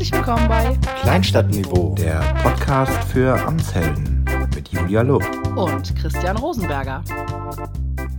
[0.00, 4.24] Herzlich willkommen bei Kleinstadtniveau, der Podcast für Amtshelden
[4.54, 5.22] mit Julia Lob
[5.58, 7.04] und Christian Rosenberger.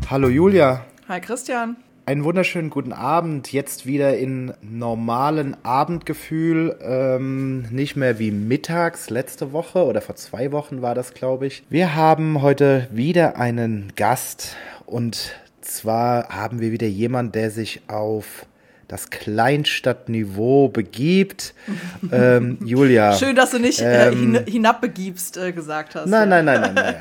[0.07, 0.85] Hallo Julia.
[1.07, 1.77] Hi Christian.
[2.05, 3.51] Einen wunderschönen guten Abend.
[3.51, 6.77] Jetzt wieder in normalen Abendgefühl.
[6.83, 11.63] Ähm, nicht mehr wie mittags letzte Woche oder vor zwei Wochen war das, glaube ich.
[11.67, 14.55] Wir haben heute wieder einen Gast
[14.85, 18.45] und zwar haben wir wieder jemanden, der sich auf
[18.91, 21.53] das Kleinstadtniveau begibt.
[22.11, 23.13] ähm, Julia.
[23.13, 26.07] Schön, dass du nicht äh, ähm, hinabbegibst äh, gesagt hast.
[26.07, 26.43] Nein, ja.
[26.43, 26.95] nein, nein, nein,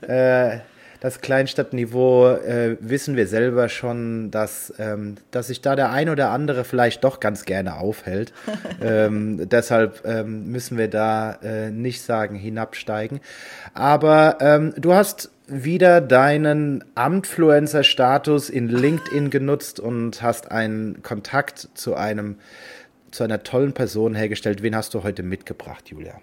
[0.00, 0.08] nein.
[0.08, 0.58] äh,
[1.00, 6.30] das Kleinstadtniveau äh, wissen wir selber schon, dass, ähm, dass sich da der ein oder
[6.30, 8.32] andere vielleicht doch ganz gerne aufhält.
[8.80, 13.20] ähm, deshalb ähm, müssen wir da äh, nicht sagen hinabsteigen.
[13.74, 21.94] Aber ähm, du hast wieder deinen Amtfluencer-Status in LinkedIn genutzt und hast einen Kontakt zu
[21.94, 22.36] einem
[23.10, 24.62] zu einer tollen Person hergestellt.
[24.62, 26.20] Wen hast du heute mitgebracht, Julia?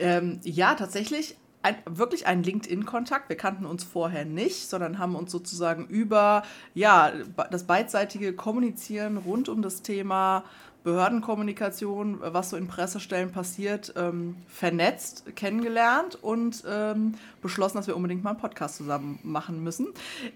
[0.00, 3.28] Ähm, ja, tatsächlich ein, wirklich ein LinkedIn-Kontakt.
[3.28, 6.42] Wir kannten uns vorher nicht, sondern haben uns sozusagen über
[6.74, 7.12] ja,
[7.50, 10.44] das beidseitige Kommunizieren rund um das Thema
[10.86, 18.22] Behördenkommunikation, was so in Pressestellen passiert, ähm, vernetzt, kennengelernt und ähm, beschlossen, dass wir unbedingt
[18.22, 19.88] mal einen Podcast zusammen machen müssen.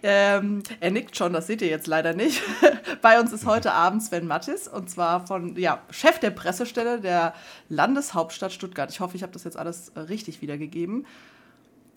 [0.02, 2.42] Ähm, er nickt schon, das seht ihr jetzt leider nicht.
[3.00, 7.32] Bei uns ist heute Abend Sven Mattis und zwar von ja, Chef der Pressestelle der
[7.68, 8.90] Landeshauptstadt Stuttgart.
[8.90, 11.06] Ich hoffe, ich habe das jetzt alles äh, richtig wiedergegeben.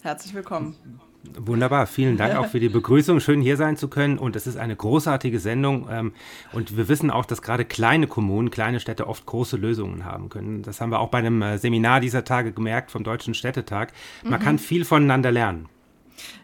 [0.03, 0.77] Herzlich willkommen.
[1.23, 3.21] Wunderbar, vielen Dank auch für die Begrüßung.
[3.21, 6.13] Schön hier sein zu können und es ist eine großartige Sendung ähm,
[6.51, 10.63] und wir wissen auch, dass gerade kleine Kommunen, kleine Städte oft große Lösungen haben können.
[10.63, 13.93] Das haben wir auch bei einem äh, Seminar dieser Tage gemerkt vom Deutschen Städtetag.
[14.23, 14.43] Man mhm.
[14.43, 15.69] kann viel voneinander lernen.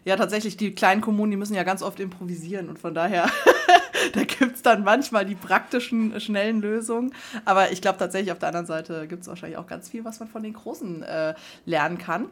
[0.06, 3.30] Ja, tatsächlich, die kleinen Kommunen, die müssen ja ganz oft improvisieren und von daher,
[4.14, 7.14] da gibt es dann manchmal die praktischen, schnellen Lösungen.
[7.44, 10.22] Aber ich glaube tatsächlich, auf der anderen Seite gibt es wahrscheinlich auch ganz viel, was
[10.22, 11.34] man von den Großen äh,
[11.66, 12.28] lernen kann.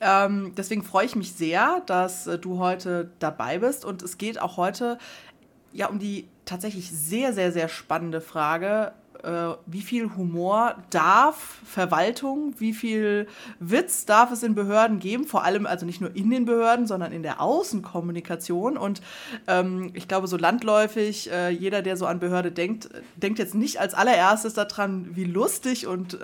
[0.00, 3.84] Ähm, deswegen freue ich mich sehr, dass äh, du heute dabei bist.
[3.84, 4.98] Und es geht auch heute
[5.72, 8.92] ja um die tatsächlich sehr, sehr, sehr spannende Frage,
[9.22, 13.26] äh, wie viel Humor darf Verwaltung, wie viel
[13.60, 17.12] Witz darf es in Behörden geben, vor allem also nicht nur in den Behörden, sondern
[17.12, 18.76] in der Außenkommunikation.
[18.76, 19.00] Und
[19.46, 23.80] ähm, ich glaube, so landläufig, äh, jeder, der so an Behörde denkt, denkt jetzt nicht
[23.80, 26.18] als allererstes daran, wie lustig und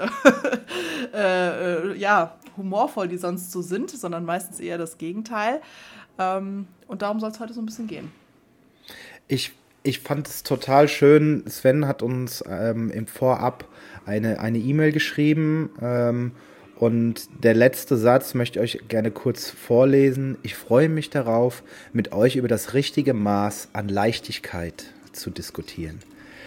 [1.14, 5.60] äh, äh, ja, humorvoll die sonst so sind, sondern meistens eher das Gegenteil.
[6.18, 8.12] Ähm, und darum soll es heute so ein bisschen gehen.
[9.26, 9.52] Ich
[9.84, 11.44] ich fand es total schön.
[11.46, 13.68] Sven hat uns ähm, im Vorab
[14.06, 15.70] eine E-Mail e geschrieben.
[15.80, 16.32] Ähm,
[16.76, 20.38] und der letzte Satz möchte ich euch gerne kurz vorlesen.
[20.42, 21.62] Ich freue mich darauf,
[21.92, 26.00] mit euch über das richtige Maß an Leichtigkeit zu diskutieren.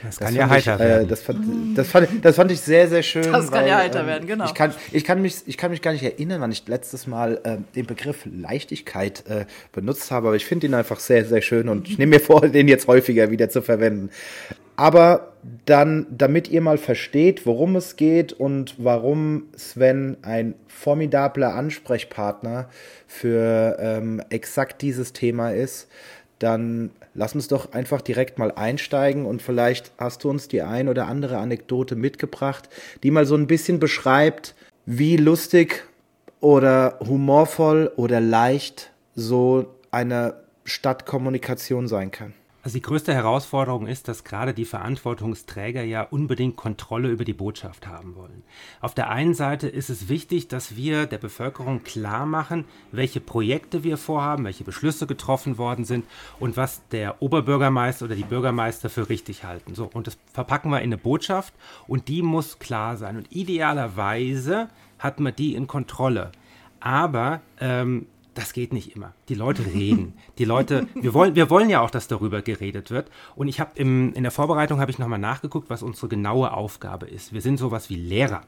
[0.03, 1.07] Das kann das ja heiter ich, äh, werden.
[1.07, 3.31] das, fand, das, fand, das fand ich sehr, sehr schön.
[3.31, 4.45] Das kann weil, ja heiter ähm, werden, genau.
[4.45, 7.39] Ich kann, ich, kann mich, ich kann mich gar nicht erinnern, wann ich letztes Mal
[7.43, 11.69] äh, den Begriff Leichtigkeit äh, benutzt habe, aber ich finde ihn einfach sehr, sehr schön
[11.69, 14.09] und ich nehme mir vor, den jetzt häufiger wieder zu verwenden.
[14.75, 15.33] Aber
[15.65, 22.69] dann, damit ihr mal versteht, worum es geht und warum Sven ein formidabler Ansprechpartner
[23.07, 25.87] für ähm, exakt dieses Thema ist,
[26.39, 30.87] dann lass uns doch einfach direkt mal einsteigen und vielleicht hast du uns die ein
[30.87, 32.69] oder andere Anekdote mitgebracht,
[33.03, 34.55] die mal so ein bisschen beschreibt,
[34.85, 35.85] wie lustig
[36.39, 42.33] oder humorvoll oder leicht so eine Stadtkommunikation sein kann.
[42.67, 47.87] Also die größte Herausforderung ist, dass gerade die Verantwortungsträger ja unbedingt Kontrolle über die Botschaft
[47.87, 48.43] haben wollen.
[48.81, 53.85] Auf der einen Seite ist es wichtig, dass wir der Bevölkerung klar machen, welche Projekte
[53.85, 56.03] wir vorhaben, welche Beschlüsse getroffen worden sind
[56.41, 59.73] und was der Oberbürgermeister oder die Bürgermeister für richtig halten.
[59.73, 61.53] So, und das verpacken wir in eine Botschaft
[61.87, 63.15] und die muss klar sein.
[63.15, 64.67] Und idealerweise
[64.99, 66.33] hat man die in Kontrolle.
[66.81, 68.07] Aber ähm,
[68.37, 69.13] das geht nicht immer.
[69.29, 70.13] Die Leute reden.
[70.37, 73.09] Die Leute, wir wollen, wir wollen ja auch, dass darüber geredet wird.
[73.35, 77.33] Und ich habe in der Vorbereitung habe ich nochmal nachgeguckt, was unsere genaue Aufgabe ist.
[77.33, 78.43] Wir sind sowas wie Lehrer.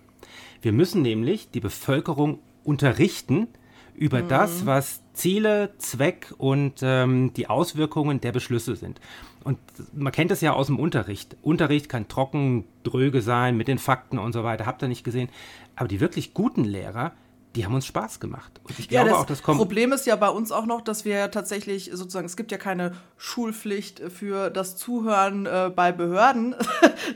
[0.62, 3.48] Wir müssen nämlich die Bevölkerung unterrichten
[3.96, 4.28] über mhm.
[4.28, 9.02] das, was Ziele, Zweck und ähm, die Auswirkungen der Beschlüsse sind.
[9.44, 9.58] Und
[9.94, 11.36] man kennt es ja aus dem Unterricht.
[11.42, 14.66] Unterricht kann trocken, dröge sein mit den Fakten und so weiter.
[14.66, 15.30] Habt ihr nicht gesehen?
[15.76, 17.14] Aber die wirklich guten Lehrer,
[17.56, 18.60] die haben uns Spaß gemacht.
[18.64, 19.58] Und ich ja, glaube das auch, das kommt.
[19.58, 22.94] Problem ist ja bei uns auch noch, dass wir tatsächlich sozusagen, es gibt ja keine
[23.18, 26.56] Schulpflicht für das Zuhören äh, bei Behörden.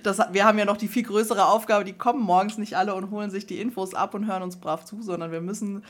[0.01, 3.11] Das, wir haben ja noch die viel größere Aufgabe, die kommen morgens nicht alle und
[3.11, 5.83] holen sich die Infos ab und hören uns brav zu, sondern wir müssen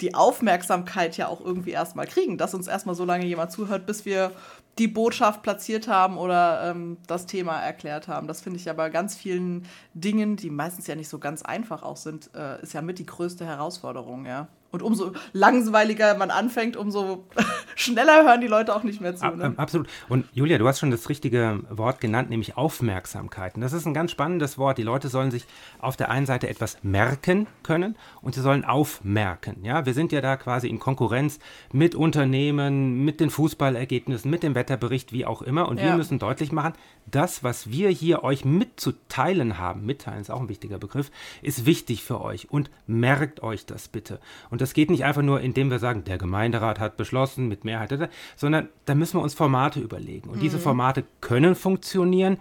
[0.00, 4.04] die Aufmerksamkeit ja auch irgendwie erstmal kriegen, dass uns erstmal so lange jemand zuhört, bis
[4.04, 4.32] wir
[4.78, 8.28] die Botschaft platziert haben oder ähm, das Thema erklärt haben.
[8.28, 11.82] Das finde ich ja bei ganz vielen Dingen, die meistens ja nicht so ganz einfach
[11.82, 14.48] auch sind, äh, ist ja mit die größte Herausforderung, ja.
[14.70, 17.24] Und umso langweiliger man anfängt, umso
[17.74, 19.26] schneller hören die Leute auch nicht mehr zu.
[19.26, 19.54] Ne?
[19.56, 19.88] Absolut.
[20.10, 23.54] Und Julia, du hast schon das richtige Wort genannt, nämlich Aufmerksamkeit.
[23.54, 24.76] Und das ist ein ganz spannendes Wort.
[24.76, 25.46] Die Leute sollen sich
[25.80, 29.64] auf der einen Seite etwas merken können und sie sollen aufmerken.
[29.64, 31.38] Ja, wir sind ja da quasi in Konkurrenz
[31.72, 35.68] mit Unternehmen, mit den Fußballergebnissen, mit dem Wetterbericht, wie auch immer.
[35.68, 35.86] Und ja.
[35.86, 36.74] wir müssen deutlich machen,
[37.06, 41.10] das, was wir hier euch mitzuteilen haben, mitteilen ist auch ein wichtiger Begriff,
[41.40, 42.50] ist wichtig für euch.
[42.50, 44.20] Und merkt euch das bitte.
[44.50, 47.64] Und und das geht nicht einfach nur, indem wir sagen, der Gemeinderat hat beschlossen mit
[47.64, 50.28] Mehrheit, sondern da müssen wir uns Formate überlegen.
[50.30, 50.40] Und mhm.
[50.40, 52.38] diese Formate können funktionieren,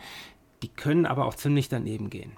[0.63, 2.31] die können aber auch ziemlich daneben gehen.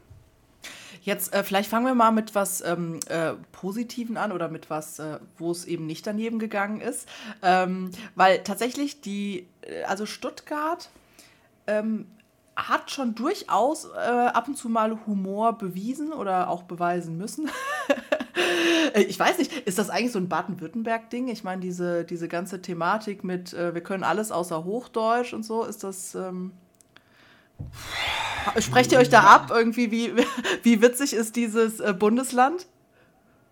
[1.01, 4.99] Jetzt äh, vielleicht fangen wir mal mit was ähm, äh, Positiven an oder mit was,
[4.99, 7.07] äh, wo es eben nicht daneben gegangen ist.
[7.41, 10.89] Ähm, weil tatsächlich die, äh, also Stuttgart
[11.67, 12.05] ähm,
[12.67, 17.49] hat schon durchaus äh, ab und zu mal Humor bewiesen oder auch beweisen müssen.
[18.93, 21.27] Äh, ich weiß nicht, ist das eigentlich so ein Baden-Württemberg-Ding?
[21.27, 25.63] Ich meine, diese, diese ganze Thematik mit, äh, wir können alles außer Hochdeutsch und so,
[25.63, 26.15] ist das.
[26.15, 26.53] Ähm
[28.59, 30.13] Sprecht ihr euch da ab, irgendwie, wie,
[30.63, 32.65] wie witzig ist dieses äh, Bundesland?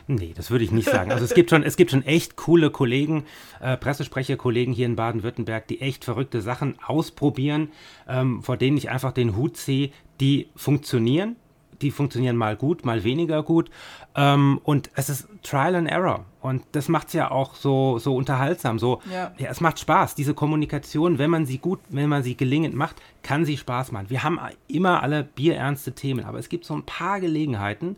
[0.07, 1.12] Nee, das würde ich nicht sagen.
[1.12, 3.25] Also es gibt schon, es gibt schon echt coole Kollegen,
[3.59, 7.69] äh, Pressesprecherkollegen hier in Baden-Württemberg, die echt verrückte Sachen ausprobieren,
[8.07, 11.36] ähm, vor denen ich einfach den Hut ziehe, die funktionieren
[11.81, 13.69] die funktionieren mal gut, mal weniger gut.
[14.15, 16.25] Ähm, und es ist Trial and Error.
[16.42, 18.80] Und das macht es ja auch so, so unterhaltsam.
[18.80, 19.31] So, ja.
[19.38, 19.50] ja.
[19.50, 20.15] es macht Spaß.
[20.15, 24.09] Diese Kommunikation, wenn man sie gut, wenn man sie gelingend macht, kann sie Spaß machen.
[24.09, 27.98] Wir haben immer alle bierernste Themen, aber es gibt so ein paar Gelegenheiten,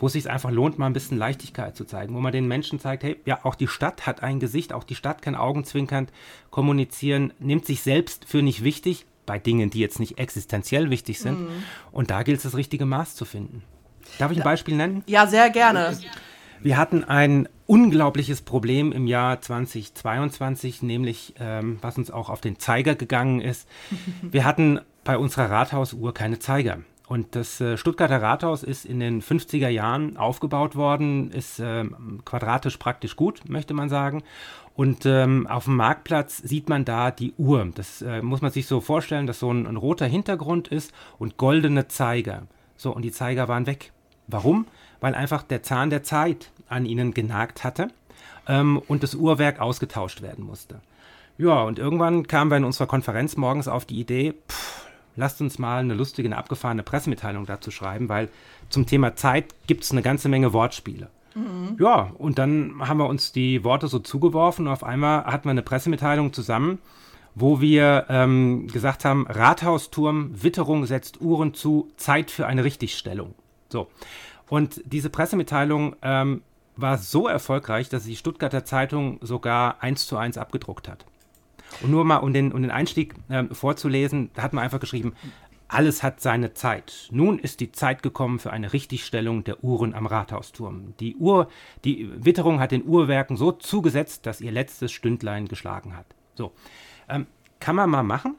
[0.00, 2.80] wo es sich einfach lohnt, mal ein bisschen Leichtigkeit zu zeigen, wo man den Menschen
[2.80, 6.10] zeigt, hey, ja, auch die Stadt hat ein Gesicht, auch die Stadt kann augenzwinkernd
[6.50, 11.42] kommunizieren, nimmt sich selbst für nicht wichtig, bei Dingen, die jetzt nicht existenziell wichtig sind.
[11.42, 11.62] Mhm.
[11.92, 13.62] Und da gilt es, das richtige Maß zu finden.
[14.18, 15.04] Darf ich ein Beispiel nennen?
[15.06, 15.96] Ja, sehr gerne.
[16.62, 22.58] Wir hatten ein unglaubliches Problem im Jahr 2022, nämlich ähm, was uns auch auf den
[22.58, 23.68] Zeiger gegangen ist.
[24.22, 26.80] Wir hatten bei unserer Rathausuhr keine Zeiger.
[27.10, 31.84] Und das äh, Stuttgarter Rathaus ist in den 50er Jahren aufgebaut worden, ist äh,
[32.24, 34.22] quadratisch praktisch gut, möchte man sagen.
[34.76, 37.68] Und ähm, auf dem Marktplatz sieht man da die Uhr.
[37.74, 41.36] Das äh, muss man sich so vorstellen, dass so ein, ein, roter Hintergrund ist und
[41.36, 42.42] goldene Zeiger.
[42.76, 43.90] So, und die Zeiger waren weg.
[44.28, 44.68] Warum?
[45.00, 47.88] Weil einfach der Zahn der Zeit an ihnen genagt hatte
[48.46, 50.80] ähm, und das Uhrwerk ausgetauscht werden musste.
[51.38, 55.58] Ja, und irgendwann kamen wir in unserer Konferenz morgens auf die Idee, pff, lasst uns
[55.58, 58.28] mal eine lustige, eine abgefahrene Pressemitteilung dazu schreiben, weil
[58.68, 61.08] zum Thema Zeit gibt es eine ganze Menge Wortspiele.
[61.34, 61.76] Mhm.
[61.78, 65.52] Ja, und dann haben wir uns die Worte so zugeworfen und auf einmal hatten wir
[65.52, 66.78] eine Pressemitteilung zusammen,
[67.34, 73.34] wo wir ähm, gesagt haben, Rathausturm, Witterung setzt Uhren zu, Zeit für eine Richtigstellung.
[73.68, 73.88] So.
[74.48, 76.42] Und diese Pressemitteilung ähm,
[76.76, 81.04] war so erfolgreich, dass die Stuttgarter Zeitung sogar eins zu eins abgedruckt hat.
[81.82, 85.14] Und nur mal, um den, um den Einstieg ähm, vorzulesen, da hat man einfach geschrieben,
[85.68, 87.08] alles hat seine Zeit.
[87.12, 90.94] Nun ist die Zeit gekommen für eine Richtigstellung der Uhren am Rathausturm.
[90.98, 91.48] Die Uhr,
[91.84, 96.06] die Witterung hat den Uhrwerken so zugesetzt, dass ihr letztes Stündlein geschlagen hat.
[96.34, 96.52] So.
[97.08, 97.26] Ähm,
[97.60, 98.34] kann man mal machen,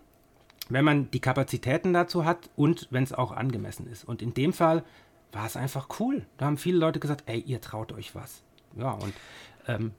[0.69, 4.03] wenn man die Kapazitäten dazu hat und wenn es auch angemessen ist.
[4.03, 4.84] Und in dem Fall
[5.32, 6.25] war es einfach cool.
[6.38, 8.44] Da haben viele Leute gesagt, ey, ihr traut euch was.
[8.75, 9.13] Ja, und
[9.67, 9.91] ähm,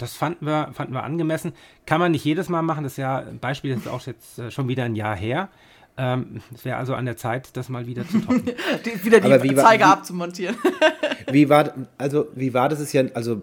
[0.00, 1.52] das fanden wir, fanden wir angemessen.
[1.86, 2.84] Kann man nicht jedes Mal machen.
[2.84, 5.48] Das ja, Beispiel ist auch jetzt äh, schon wieder ein Jahr her.
[5.96, 8.44] Ähm, es wäre also an der Zeit, das mal wieder zu toppen.
[8.84, 10.56] die, wieder die Zeiger war, abzumontieren.
[11.30, 12.80] wie war, also, wie war das?
[12.80, 13.42] Ist ja, also,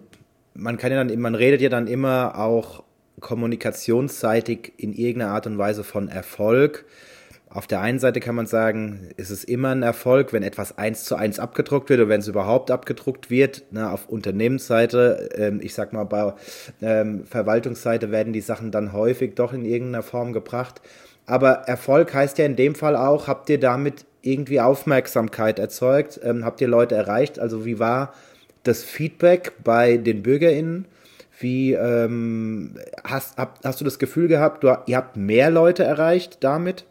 [0.54, 2.82] man kann ja dann, man redet ja dann immer auch
[3.20, 6.84] kommunikationsseitig in irgendeiner Art und Weise von Erfolg.
[7.50, 11.04] Auf der einen Seite kann man sagen, ist es immer ein Erfolg, wenn etwas eins
[11.04, 13.64] zu eins abgedruckt wird oder wenn es überhaupt abgedruckt wird.
[13.70, 16.34] Na, auf Unternehmensseite, ähm, ich sag mal, bei
[16.82, 20.82] ähm, Verwaltungsseite werden die Sachen dann häufig doch in irgendeiner Form gebracht.
[21.24, 26.20] Aber Erfolg heißt ja in dem Fall auch, habt ihr damit irgendwie Aufmerksamkeit erzeugt?
[26.22, 27.38] Ähm, habt ihr Leute erreicht?
[27.38, 28.12] Also wie war
[28.62, 30.86] das Feedback bei den BürgerInnen?
[31.40, 32.74] Wie ähm,
[33.04, 36.84] hast, hab, hast du das Gefühl gehabt, du, ihr habt mehr Leute erreicht damit?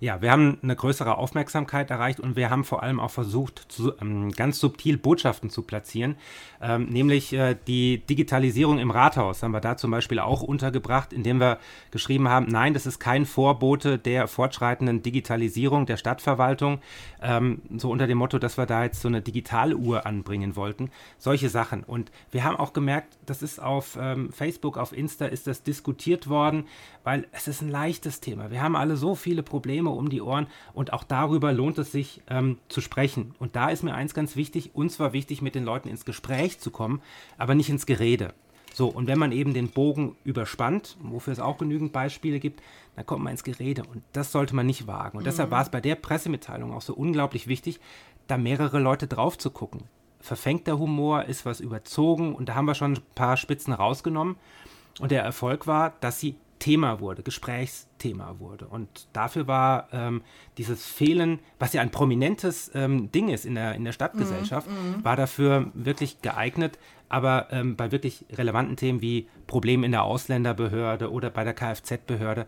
[0.00, 3.92] Ja, wir haben eine größere Aufmerksamkeit erreicht und wir haben vor allem auch versucht, zu,
[4.00, 6.16] ähm, ganz subtil Botschaften zu platzieren,
[6.60, 11.40] ähm, nämlich äh, die Digitalisierung im Rathaus haben wir da zum Beispiel auch untergebracht, indem
[11.40, 11.58] wir
[11.90, 16.80] geschrieben haben, nein, das ist kein Vorbote der fortschreitenden Digitalisierung der Stadtverwaltung,
[17.22, 21.48] ähm, so unter dem Motto, dass wir da jetzt so eine Digitaluhr anbringen wollten, solche
[21.48, 21.84] Sachen.
[21.84, 26.28] Und wir haben auch gemerkt, das ist auf ähm, Facebook, auf Insta ist das diskutiert
[26.28, 26.66] worden,
[27.04, 28.50] weil es ist ein leichtes Thema.
[28.50, 31.92] Wir haben alle so viele Probleme Probleme um die Ohren und auch darüber lohnt es
[31.92, 33.34] sich ähm, zu sprechen.
[33.38, 36.58] Und da ist mir eins ganz wichtig, uns war wichtig, mit den Leuten ins Gespräch
[36.58, 37.00] zu kommen,
[37.38, 38.34] aber nicht ins Gerede.
[38.74, 42.62] So, und wenn man eben den Bogen überspannt, wofür es auch genügend Beispiele gibt,
[42.94, 45.16] dann kommt man ins Gerede und das sollte man nicht wagen.
[45.16, 45.28] Und mhm.
[45.28, 47.80] deshalb war es bei der Pressemitteilung auch so unglaublich wichtig,
[48.26, 49.84] da mehrere Leute drauf zu gucken.
[50.20, 54.36] Verfängt der Humor, ist was überzogen und da haben wir schon ein paar Spitzen rausgenommen.
[54.98, 58.66] Und der Erfolg war, dass sie Thema wurde, Gesprächsthema wurde.
[58.66, 60.22] Und dafür war ähm,
[60.58, 65.00] dieses Fehlen, was ja ein prominentes ähm, Ding ist in der, in der Stadtgesellschaft, mm,
[65.00, 65.04] mm.
[65.04, 66.78] war dafür wirklich geeignet.
[67.08, 72.46] Aber ähm, bei wirklich relevanten Themen wie Problemen in der Ausländerbehörde oder bei der Kfz-Behörde,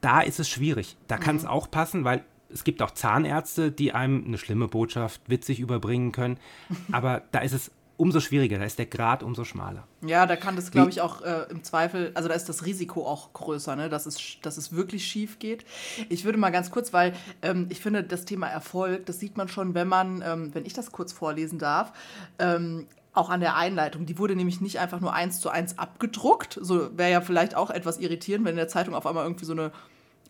[0.00, 0.96] da ist es schwierig.
[1.08, 1.48] Da kann es mm.
[1.48, 6.38] auch passen, weil es gibt auch Zahnärzte, die einem eine schlimme Botschaft witzig überbringen können.
[6.92, 9.86] Aber da ist es umso schwieriger, da ist der Grad umso schmaler.
[10.04, 13.06] Ja, da kann das, glaube ich, auch äh, im Zweifel, also da ist das Risiko
[13.06, 13.88] auch größer, ne?
[13.88, 15.64] dass, es, dass es wirklich schief geht.
[16.08, 19.48] Ich würde mal ganz kurz, weil ähm, ich finde, das Thema Erfolg, das sieht man
[19.48, 21.92] schon, wenn man, ähm, wenn ich das kurz vorlesen darf,
[22.38, 24.06] ähm, auch an der Einleitung.
[24.06, 26.58] Die wurde nämlich nicht einfach nur eins zu eins abgedruckt.
[26.60, 29.52] So wäre ja vielleicht auch etwas irritierend, wenn in der Zeitung auf einmal irgendwie so
[29.52, 29.70] eine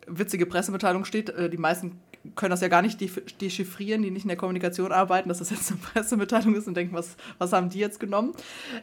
[0.06, 1.30] witzige Pressemitteilung steht.
[1.30, 1.98] Äh, die meisten
[2.36, 3.00] können das ja gar nicht
[3.40, 6.94] dechiffrieren, die nicht in der Kommunikation arbeiten, dass das jetzt eine Pressemitteilung ist und denken,
[6.94, 8.32] was, was haben die jetzt genommen?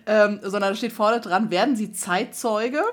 [0.06, 2.84] Ähm, sondern da steht vorne dran, werden sie Zeitzeuge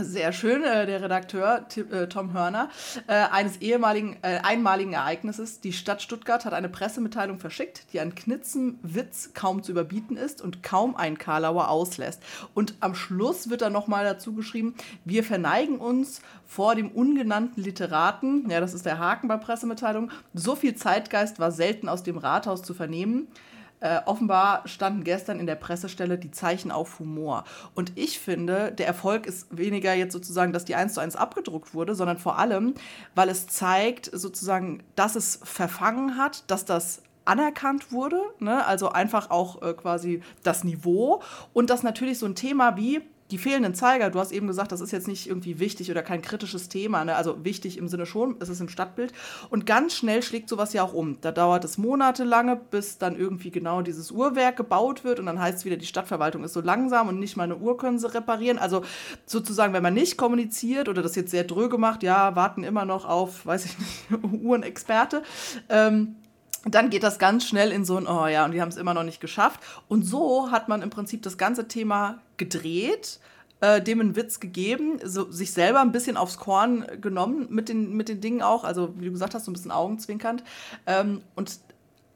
[0.00, 2.70] sehr schön, äh, der Redakteur äh, Tom Hörner,
[3.08, 5.60] äh, eines ehemaligen, äh, einmaligen Ereignisses.
[5.60, 10.62] Die Stadt Stuttgart hat eine Pressemitteilung verschickt, die an Knitzenwitz kaum zu überbieten ist und
[10.62, 12.22] kaum einen Karlauer auslässt.
[12.54, 14.74] Und am Schluss wird dann nochmal dazu geschrieben,
[15.04, 20.54] wir verneigen uns vor dem ungenannten Literaten, ja, das ist der Haken bei Pressemitteilungen, so
[20.54, 23.28] viel Zeitgeist war selten aus dem Rathaus zu vernehmen.
[23.80, 27.44] Äh, offenbar standen gestern in der Pressestelle die Zeichen auf Humor.
[27.74, 31.74] Und ich finde, der Erfolg ist weniger jetzt sozusagen, dass die eins zu eins abgedruckt
[31.74, 32.74] wurde, sondern vor allem,
[33.14, 38.64] weil es zeigt sozusagen, dass es verfangen hat, dass das anerkannt wurde, ne?
[38.66, 43.38] also einfach auch äh, quasi das Niveau und dass natürlich so ein Thema wie die
[43.38, 46.68] fehlenden Zeiger, du hast eben gesagt, das ist jetzt nicht irgendwie wichtig oder kein kritisches
[46.68, 47.14] Thema, ne?
[47.14, 49.12] also wichtig im Sinne schon, es ist im Stadtbild.
[49.50, 51.20] Und ganz schnell schlägt sowas ja auch um.
[51.20, 55.58] Da dauert es monatelange, bis dann irgendwie genau dieses Uhrwerk gebaut wird und dann heißt
[55.58, 58.58] es wieder, die Stadtverwaltung ist so langsam und nicht mal eine Uhr können sie reparieren.
[58.58, 58.82] Also
[59.26, 63.04] sozusagen, wenn man nicht kommuniziert oder das jetzt sehr dröge macht, ja, warten immer noch
[63.04, 65.22] auf, weiß ich nicht, Uhrenexperte.
[65.68, 66.16] Ähm,
[66.64, 68.94] dann geht das ganz schnell in so ein, oh ja, und die haben es immer
[68.94, 69.60] noch nicht geschafft.
[69.88, 73.20] Und so hat man im Prinzip das ganze Thema gedreht,
[73.60, 77.94] äh, dem einen Witz gegeben, so, sich selber ein bisschen aufs Korn genommen mit den,
[77.94, 80.44] mit den Dingen auch, also wie du gesagt hast, so ein bisschen augenzwinkernd.
[80.86, 81.58] Ähm, und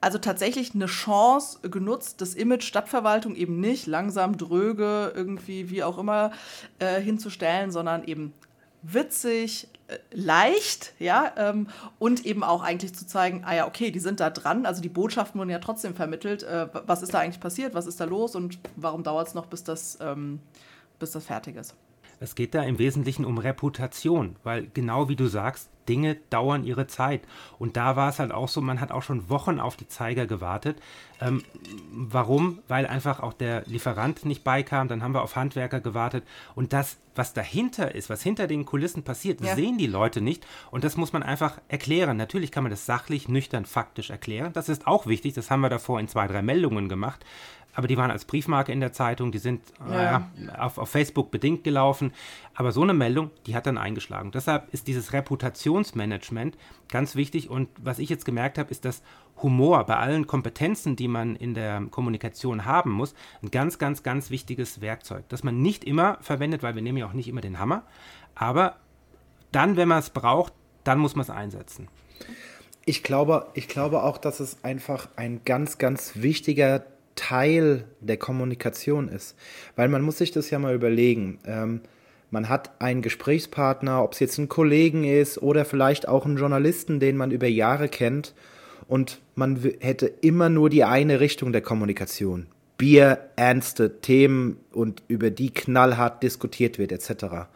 [0.01, 5.97] also tatsächlich eine Chance genutzt, das Image Stadtverwaltung eben nicht langsam, dröge, irgendwie, wie auch
[5.97, 6.33] immer,
[6.81, 8.35] äh, hinzustellen, sondern eben
[8.83, 14.01] witzig, äh, leicht, ja, ähm, und eben auch eigentlich zu zeigen, ah ja, okay, die
[14.01, 17.41] sind da dran, also die Botschaften wurden ja trotzdem vermittelt, äh, was ist da eigentlich
[17.41, 20.41] passiert, was ist da los und warum dauert es noch, bis das, ähm,
[20.99, 21.75] bis das fertig ist.
[22.21, 26.87] Es geht da im Wesentlichen um Reputation, weil genau wie du sagst, Dinge dauern ihre
[26.87, 27.23] Zeit.
[27.59, 30.27] Und da war es halt auch so, man hat auch schon Wochen auf die Zeiger
[30.27, 30.81] gewartet.
[31.21, 31.43] Ähm,
[31.93, 32.61] warum?
[32.69, 36.25] Weil einfach auch der Lieferant nicht beikam, dann haben wir auf Handwerker gewartet.
[36.55, 39.55] Und das, was dahinter ist, was hinter den Kulissen passiert, ja.
[39.55, 40.47] sehen die Leute nicht.
[40.71, 42.17] Und das muss man einfach erklären.
[42.17, 44.53] Natürlich kann man das sachlich, nüchtern, faktisch erklären.
[44.53, 45.35] Das ist auch wichtig.
[45.35, 47.25] Das haben wir davor in zwei, drei Meldungen gemacht
[47.75, 50.31] aber die waren als Briefmarke in der Zeitung, die sind ja.
[50.37, 52.13] äh, auf, auf Facebook bedingt gelaufen.
[52.55, 54.31] Aber so eine Meldung, die hat dann eingeschlagen.
[54.31, 57.49] Deshalb ist dieses Reputationsmanagement ganz wichtig.
[57.49, 59.03] Und was ich jetzt gemerkt habe, ist, dass
[59.43, 64.31] Humor bei allen Kompetenzen, die man in der Kommunikation haben muss, ein ganz, ganz, ganz
[64.31, 67.59] wichtiges Werkzeug, das man nicht immer verwendet, weil wir nehmen ja auch nicht immer den
[67.59, 67.85] Hammer.
[68.35, 68.77] Aber
[69.51, 70.53] dann, wenn man es braucht,
[70.85, 71.89] dann muss man es einsetzen.
[72.85, 79.09] Ich glaube, ich glaube auch, dass es einfach ein ganz, ganz wichtiger Teil der Kommunikation
[79.09, 79.37] ist.
[79.77, 81.39] Weil man muss sich das ja mal überlegen.
[81.47, 81.81] Ähm,
[82.31, 86.99] man hat einen Gesprächspartner, ob es jetzt ein Kollegen ist oder vielleicht auch einen Journalisten,
[86.99, 88.35] den man über Jahre kennt.
[88.89, 92.47] Und man hätte immer nur die eine Richtung der Kommunikation.
[92.79, 97.47] Bier, ernste Themen und über die knallhart diskutiert wird etc.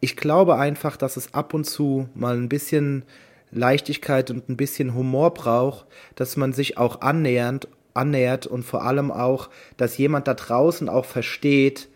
[0.00, 3.04] Ich glaube einfach, dass es ab und zu mal ein bisschen
[3.50, 9.10] Leichtigkeit und ein bisschen Humor braucht, dass man sich auch annähernd, annähert und vor allem
[9.10, 11.88] auch, dass jemand da draußen auch versteht,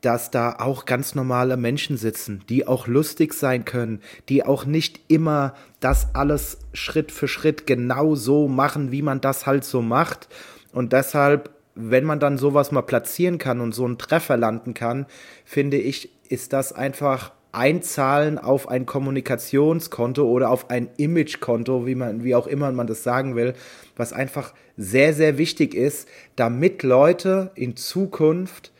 [0.00, 5.00] dass da auch ganz normale Menschen sitzen, die auch lustig sein können, die auch nicht
[5.08, 10.28] immer das alles Schritt für Schritt genau so machen, wie man das halt so macht.
[10.72, 15.06] Und deshalb, wenn man dann sowas mal platzieren kann und so einen Treffer landen kann,
[15.44, 22.24] finde ich, ist das einfach einzahlen auf ein Kommunikationskonto oder auf ein Imagekonto, wie man,
[22.24, 23.54] wie auch immer man das sagen will,
[23.96, 28.72] was einfach sehr, sehr wichtig ist, damit Leute in Zukunft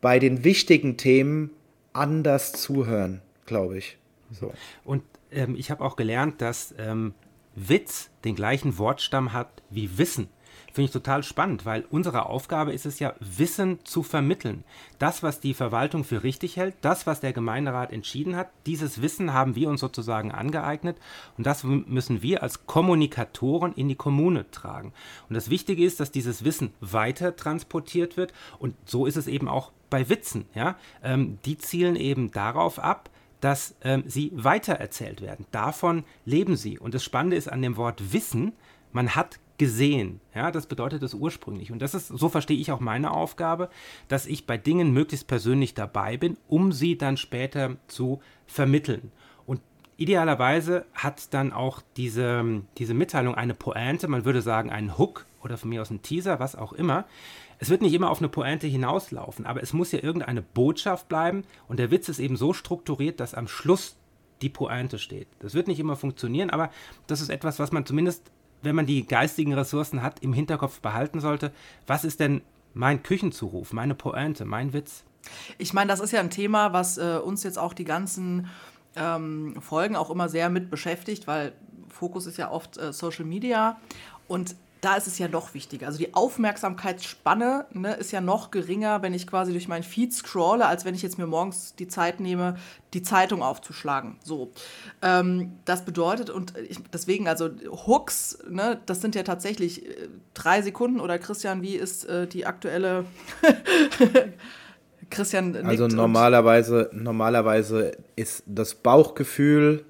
[0.00, 1.50] bei den wichtigen Themen
[1.92, 3.98] anders zuhören, glaube ich.
[4.30, 4.52] So.
[4.84, 7.14] Und ähm, ich habe auch gelernt, dass ähm,
[7.54, 10.28] Witz den gleichen Wortstamm hat wie Wissen.
[10.74, 14.64] Finde ich total spannend, weil unsere Aufgabe ist es ja, Wissen zu vermitteln.
[14.98, 19.32] Das, was die Verwaltung für richtig hält, das, was der Gemeinderat entschieden hat, dieses Wissen
[19.32, 20.96] haben wir uns sozusagen angeeignet
[21.38, 24.92] und das müssen wir als Kommunikatoren in die Kommune tragen.
[25.28, 29.46] Und das Wichtige ist, dass dieses Wissen weiter transportiert wird und so ist es eben
[29.46, 30.46] auch bei Witzen.
[30.56, 30.76] Ja?
[31.04, 35.46] Ähm, die zielen eben darauf ab, dass ähm, sie weitererzählt werden.
[35.52, 36.80] Davon leben sie.
[36.80, 38.54] Und das Spannende ist an dem Wort Wissen,
[38.90, 40.20] man hat gesehen.
[40.34, 41.70] Ja, das bedeutet es ursprünglich.
[41.70, 43.68] Und das ist, so verstehe ich auch meine Aufgabe,
[44.08, 49.12] dass ich bei Dingen möglichst persönlich dabei bin, um sie dann später zu vermitteln.
[49.46, 49.60] Und
[49.96, 55.56] idealerweise hat dann auch diese, diese Mitteilung eine Pointe, man würde sagen einen Hook oder
[55.56, 57.04] von mir aus ein Teaser, was auch immer.
[57.58, 61.44] Es wird nicht immer auf eine Pointe hinauslaufen, aber es muss ja irgendeine Botschaft bleiben
[61.68, 63.96] und der Witz ist eben so strukturiert, dass am Schluss
[64.42, 65.28] die Pointe steht.
[65.38, 66.70] Das wird nicht immer funktionieren, aber
[67.06, 68.30] das ist etwas, was man zumindest
[68.64, 71.52] wenn man die geistigen Ressourcen hat, im Hinterkopf behalten sollte,
[71.86, 72.42] was ist denn
[72.72, 75.04] mein Küchenzuruf, meine Pointe, mein Witz?
[75.58, 78.48] Ich meine, das ist ja ein Thema, was äh, uns jetzt auch die ganzen
[78.96, 81.52] ähm, Folgen auch immer sehr mit beschäftigt, weil
[81.88, 83.78] Fokus ist ja oft äh, Social Media.
[84.26, 85.86] Und da ist es ja noch wichtiger.
[85.86, 90.66] Also die Aufmerksamkeitsspanne ne, ist ja noch geringer, wenn ich quasi durch meinen Feed scrolle,
[90.66, 92.56] als wenn ich jetzt mir morgens die Zeit nehme,
[92.92, 94.18] die Zeitung aufzuschlagen.
[94.22, 94.52] So,
[95.00, 97.48] ähm, das bedeutet und ich, deswegen also
[97.86, 102.44] Hooks, ne, das sind ja tatsächlich äh, drei Sekunden oder Christian, wie ist äh, die
[102.44, 103.06] aktuelle?
[105.10, 109.84] Christian also normalerweise normalerweise ist das Bauchgefühl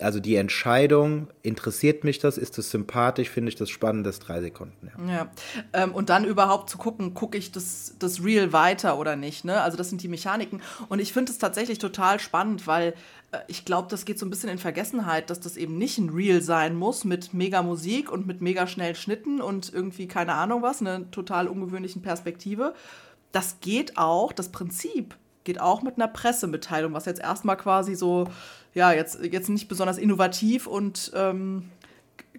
[0.00, 4.40] also die Entscheidung, interessiert mich das, ist es sympathisch, finde ich das spannend, das drei
[4.40, 4.90] Sekunden.
[5.06, 5.30] Ja, ja.
[5.72, 9.44] Ähm, und dann überhaupt zu gucken, gucke ich das, das Real weiter oder nicht.
[9.44, 9.60] Ne?
[9.60, 10.62] Also das sind die Mechaniken.
[10.88, 12.94] Und ich finde es tatsächlich total spannend, weil
[13.30, 16.10] äh, ich glaube, das geht so ein bisschen in Vergessenheit, dass das eben nicht ein
[16.10, 20.62] Real sein muss mit mega Musik und mit mega schnellen Schnitten und irgendwie keine Ahnung
[20.62, 22.74] was, einer total ungewöhnlichen Perspektive.
[23.32, 28.28] Das geht auch, das Prinzip geht auch mit einer Pressemitteilung, was jetzt erstmal quasi so
[28.74, 31.70] ja, jetzt, jetzt nicht besonders innovativ und ähm,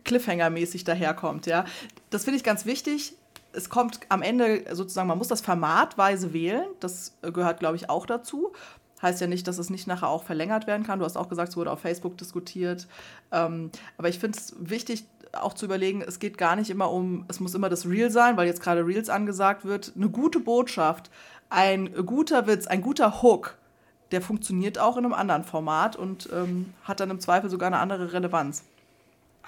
[0.03, 1.45] Cliffhanger-mäßig daherkommt.
[1.45, 1.65] Ja.
[2.09, 3.15] Das finde ich ganz wichtig.
[3.53, 6.65] Es kommt am Ende sozusagen, man muss das formatweise wählen.
[6.81, 8.51] Das gehört, glaube ich, auch dazu.
[9.01, 10.99] Heißt ja nicht, dass es nicht nachher auch verlängert werden kann.
[10.99, 12.87] Du hast auch gesagt, es wurde auf Facebook diskutiert.
[13.31, 17.25] Ähm, aber ich finde es wichtig, auch zu überlegen, es geht gar nicht immer um,
[17.27, 19.93] es muss immer das Real sein, weil jetzt gerade Reels angesagt wird.
[19.95, 21.09] Eine gute Botschaft,
[21.49, 23.57] ein guter Witz, ein guter Hook
[24.15, 27.79] der funktioniert auch in einem anderen Format und ähm, hat dann im Zweifel sogar eine
[27.79, 28.63] andere Relevanz.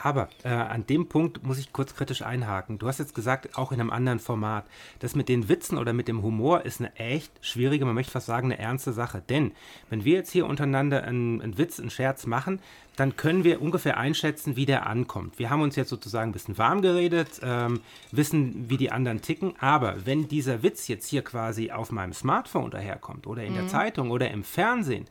[0.02, 2.78] Aber äh, an dem Punkt muss ich kurz kritisch einhaken.
[2.78, 4.66] Du hast jetzt gesagt, auch in einem anderen Format.
[5.00, 8.28] Das mit den Witzen oder mit dem Humor ist eine echt schwierige, man möchte fast
[8.28, 9.24] sagen, eine ernste Sache.
[9.28, 9.52] Denn
[9.90, 12.60] wenn wir jetzt hier untereinander einen, einen Witz, einen Scherz machen,
[12.96, 15.38] dann können wir ungefähr einschätzen, wie der ankommt.
[15.38, 17.82] Wir haben uns jetzt sozusagen ein bisschen warm geredet, ähm,
[18.12, 19.54] wissen, wie die anderen ticken.
[19.60, 23.58] Aber wenn dieser Witz jetzt hier quasi auf meinem Smartphone daherkommt oder in mhm.
[23.58, 25.06] der Zeitung oder im Fernsehen,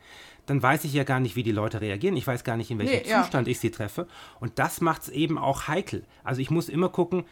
[0.47, 2.17] dann weiß ich ja gar nicht, wie die Leute reagieren.
[2.17, 3.51] Ich weiß gar nicht, in welchem nee, Zustand ja.
[3.51, 4.07] ich sie treffe.
[4.39, 6.03] Und das macht es eben auch heikel.
[6.23, 7.25] Also ich muss immer gucken,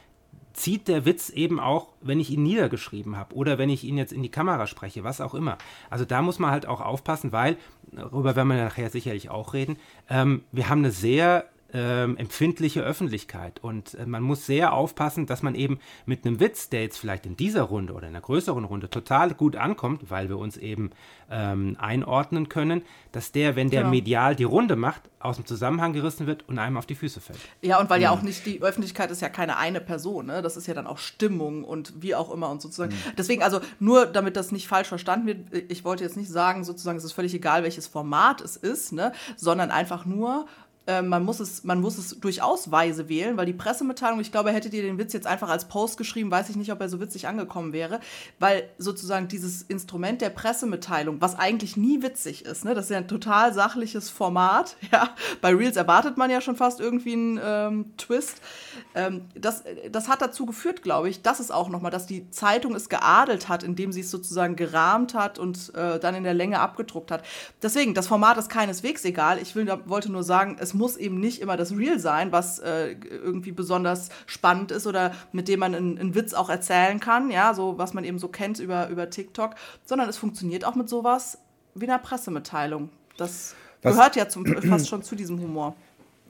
[0.53, 4.13] zieht der Witz eben auch, wenn ich ihn niedergeschrieben habe oder wenn ich ihn jetzt
[4.13, 5.57] in die Kamera spreche, was auch immer.
[5.89, 7.57] Also da muss man halt auch aufpassen, weil,
[7.91, 9.77] darüber werden wir nachher sicherlich auch reden,
[10.09, 11.45] ähm, wir haben eine sehr
[11.75, 13.59] ähm, empfindliche Öffentlichkeit.
[13.61, 17.25] Und äh, man muss sehr aufpassen, dass man eben mit einem Witz, der jetzt vielleicht
[17.25, 20.91] in dieser Runde oder in einer größeren Runde total gut ankommt, weil wir uns eben
[21.29, 23.91] ähm, einordnen können, dass der, wenn der genau.
[23.91, 27.39] medial die Runde macht, aus dem Zusammenhang gerissen wird und einem auf die Füße fällt.
[27.61, 28.03] Ja, und weil mhm.
[28.03, 30.41] ja auch nicht die Öffentlichkeit ist ja keine eine Person, ne?
[30.41, 32.93] das ist ja dann auch Stimmung und wie auch immer und sozusagen.
[32.93, 33.15] Mhm.
[33.17, 36.97] Deswegen, also nur damit das nicht falsch verstanden wird, ich wollte jetzt nicht sagen, sozusagen,
[36.97, 39.11] es ist völlig egal, welches Format es ist, ne?
[39.35, 40.45] sondern einfach nur,
[40.87, 44.51] äh, man, muss es, man muss es durchaus weise wählen, weil die Pressemitteilung, ich glaube,
[44.51, 46.99] hättet ihr den Witz jetzt einfach als Post geschrieben, weiß ich nicht, ob er so
[46.99, 47.99] witzig angekommen wäre,
[48.39, 52.97] weil sozusagen dieses Instrument der Pressemitteilung, was eigentlich nie witzig ist, ne, das ist ja
[52.97, 55.09] ein total sachliches Format, ja,
[55.41, 58.41] bei Reels erwartet man ja schon fast irgendwie einen ähm, Twist,
[58.93, 62.75] ähm, das, das hat dazu geführt, glaube ich, dass es auch nochmal, dass die Zeitung
[62.75, 66.59] es geadelt hat, indem sie es sozusagen gerahmt hat und äh, dann in der Länge
[66.59, 67.23] abgedruckt hat.
[67.63, 69.39] Deswegen, das Format ist keineswegs egal.
[69.41, 72.95] Ich will, wollte nur sagen, es muss eben nicht immer das Real sein, was äh,
[73.09, 77.53] irgendwie besonders spannend ist oder mit dem man einen, einen, Witz auch erzählen kann, ja,
[77.53, 81.39] so was man eben so kennt über, über TikTok, sondern es funktioniert auch mit sowas
[81.73, 82.89] wie einer Pressemitteilung.
[83.17, 83.95] Das was?
[83.95, 85.75] gehört ja zum, fast schon zu diesem Humor.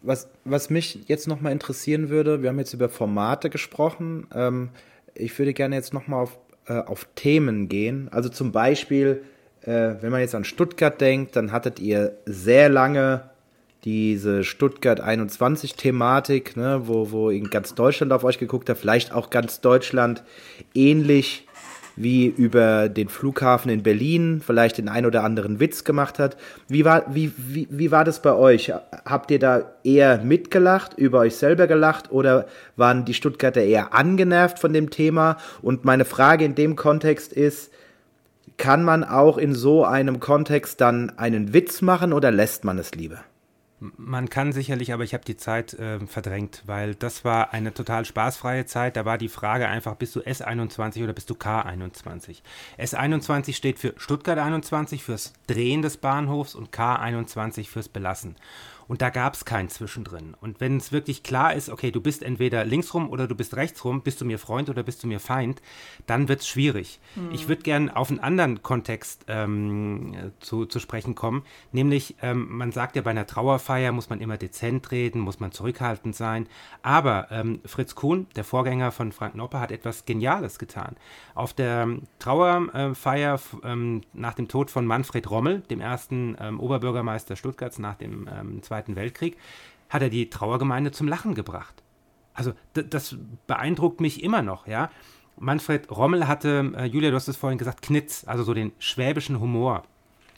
[0.01, 4.27] Was, was mich jetzt nochmal interessieren würde, wir haben jetzt über Formate gesprochen.
[4.33, 4.69] Ähm,
[5.15, 8.09] ich würde gerne jetzt nochmal auf, äh, auf Themen gehen.
[8.11, 9.23] Also zum Beispiel,
[9.61, 13.29] äh, wenn man jetzt an Stuttgart denkt, dann hattet ihr sehr lange
[13.85, 19.29] diese Stuttgart 21-Thematik, ne, wo, wo in ganz Deutschland auf euch geguckt hat, vielleicht auch
[19.29, 20.23] ganz Deutschland
[20.73, 21.47] ähnlich
[21.95, 26.35] wie über den Flughafen in Berlin vielleicht den ein oder anderen Witz gemacht hat.
[26.67, 28.73] Wie war, wie, wie, wie war das bei euch?
[29.05, 34.59] Habt ihr da eher mitgelacht, über euch selber gelacht oder waren die Stuttgarter eher angenervt
[34.59, 35.37] von dem Thema?
[35.61, 37.71] Und meine Frage in dem Kontext ist,
[38.57, 42.93] kann man auch in so einem Kontext dann einen Witz machen oder lässt man es
[42.93, 43.19] lieber?
[43.97, 48.05] Man kann sicherlich, aber ich habe die Zeit äh, verdrängt, weil das war eine total
[48.05, 48.95] spaßfreie Zeit.
[48.95, 52.41] Da war die Frage einfach, bist du S21 oder bist du K21?
[52.77, 58.35] S21 steht für Stuttgart 21, fürs Drehen des Bahnhofs und K21 fürs Belassen.
[58.87, 60.35] Und da gab es kein Zwischendrin.
[60.39, 64.01] Und wenn es wirklich klar ist, okay, du bist entweder linksrum oder du bist rechtsrum,
[64.01, 65.61] bist du mir Freund oder bist du mir Feind,
[66.05, 66.99] dann wird es schwierig.
[67.15, 67.31] Mhm.
[67.31, 72.71] Ich würde gerne auf einen anderen Kontext ähm, zu, zu sprechen kommen, nämlich ähm, man
[72.71, 76.47] sagt ja, bei einer Trauerfeier muss man immer dezent reden, muss man zurückhaltend sein.
[76.81, 80.95] Aber ähm, Fritz Kuhn, der Vorgänger von Frank Nopper, hat etwas Geniales getan.
[81.33, 81.87] Auf der
[82.19, 88.27] Trauerfeier ähm, nach dem Tod von Manfred Rommel, dem ersten ähm, Oberbürgermeister Stuttgarts nach dem
[88.27, 89.37] ähm, Zweiten Zweiten Weltkrieg,
[89.89, 91.81] hat er die Trauergemeinde zum Lachen gebracht.
[92.33, 93.15] Also das
[93.47, 94.89] beeindruckt mich immer noch, ja.
[95.37, 99.39] Manfred Rommel hatte, äh, Julia, du hast es vorhin gesagt, Knitz, also so den schwäbischen
[99.39, 99.83] Humor.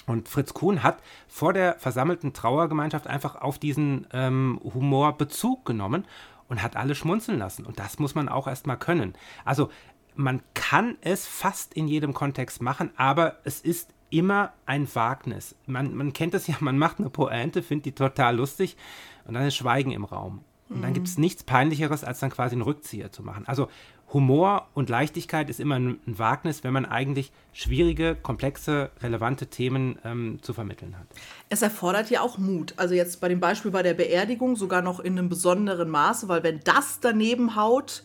[0.06, 6.06] Und Fritz Kuhn hat vor der versammelten Trauergemeinschaft einfach auf diesen ähm, Humor Bezug genommen
[6.47, 7.65] und hat alle schmunzeln lassen.
[7.65, 9.13] Und das muss man auch erstmal können.
[9.45, 9.69] Also
[10.15, 15.56] man kann es fast in jedem Kontext machen, aber es ist immer ein Wagnis.
[15.65, 18.78] Man, man kennt das ja, man macht eine Pointe, findet die total lustig
[19.26, 20.41] und dann ist Schweigen im Raum.
[20.70, 20.96] Und dann mhm.
[20.96, 23.48] gibt es nichts Peinlicheres, als dann quasi einen Rückzieher zu machen.
[23.48, 23.70] Also
[24.13, 30.00] Humor und Leichtigkeit ist immer ein, ein Wagnis, wenn man eigentlich schwierige, komplexe, relevante Themen
[30.06, 31.08] ähm, zu vermitteln hat.
[31.50, 32.74] Es erfordert ja auch Mut.
[32.78, 36.43] Also jetzt bei dem Beispiel bei der Beerdigung sogar noch in einem besonderen Maße, weil
[36.43, 38.04] wenn das daneben haut,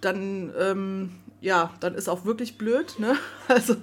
[0.00, 1.10] dann ähm,
[1.44, 2.98] ja, dann ist auch wirklich blöd.
[2.98, 3.16] Ne?
[3.48, 3.76] Also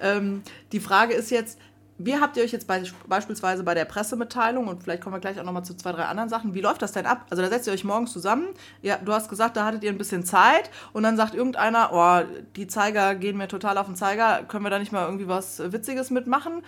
[0.00, 1.58] ähm, die Frage ist jetzt,
[1.98, 5.38] wie habt ihr euch jetzt bei, beispielsweise bei der Pressemitteilung und vielleicht kommen wir gleich
[5.40, 7.26] auch nochmal zu zwei, drei anderen Sachen, wie läuft das denn ab?
[7.30, 8.46] Also da setzt ihr euch morgens zusammen,
[8.82, 12.24] ja, du hast gesagt, da hattet ihr ein bisschen Zeit und dann sagt irgendeiner, oh,
[12.54, 15.60] die Zeiger gehen mir total auf den Zeiger, können wir da nicht mal irgendwie was
[15.72, 16.62] Witziges mitmachen?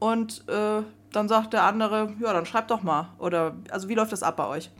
[0.00, 0.82] Und äh,
[1.12, 3.10] dann sagt der andere, ja, dann schreibt doch mal.
[3.18, 4.70] Oder also wie läuft das ab bei euch?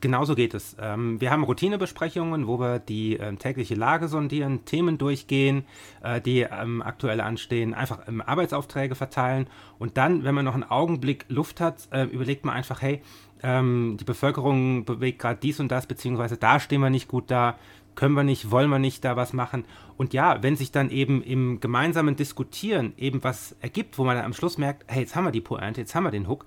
[0.00, 0.76] Genauso geht es.
[0.80, 5.64] Ähm, wir haben Routinebesprechungen, wo wir die ähm, tägliche Lage sondieren, Themen durchgehen,
[6.02, 9.48] äh, die ähm, aktuell anstehen, einfach Arbeitsaufträge verteilen.
[9.78, 13.02] Und dann, wenn man noch einen Augenblick Luft hat, äh, überlegt man einfach, hey,
[13.46, 17.58] die Bevölkerung bewegt gerade dies und das, beziehungsweise da stehen wir nicht gut da
[17.94, 19.64] können wir nicht, wollen wir nicht da was machen.
[19.96, 24.24] Und ja, wenn sich dann eben im gemeinsamen Diskutieren eben was ergibt, wo man dann
[24.24, 26.46] am Schluss merkt, hey, jetzt haben wir die Pointe, jetzt haben wir den Hook,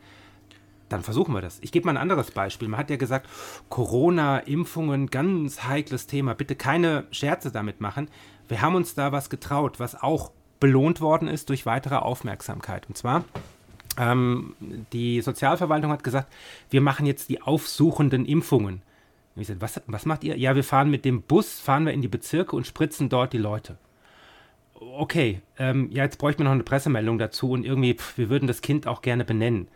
[0.89, 1.59] dann versuchen wir das.
[1.61, 2.67] Ich gebe mal ein anderes Beispiel.
[2.67, 3.27] Man hat ja gesagt,
[3.69, 6.33] Corona, Impfungen, ganz heikles Thema.
[6.33, 8.09] Bitte keine Scherze damit machen.
[8.47, 12.87] Wir haben uns da was getraut, was auch belohnt worden ist durch weitere Aufmerksamkeit.
[12.87, 13.25] Und zwar,
[13.97, 14.55] ähm,
[14.93, 16.31] die Sozialverwaltung hat gesagt,
[16.69, 18.81] wir machen jetzt die aufsuchenden Impfungen.
[19.37, 20.35] Und ich sagte, was, was macht ihr?
[20.35, 23.37] Ja, wir fahren mit dem Bus, fahren wir in die Bezirke und spritzen dort die
[23.37, 23.77] Leute.
[24.73, 28.47] Okay, ähm, ja, jetzt bräuchten wir noch eine Pressemeldung dazu und irgendwie, pff, wir würden
[28.47, 29.67] das Kind auch gerne benennen.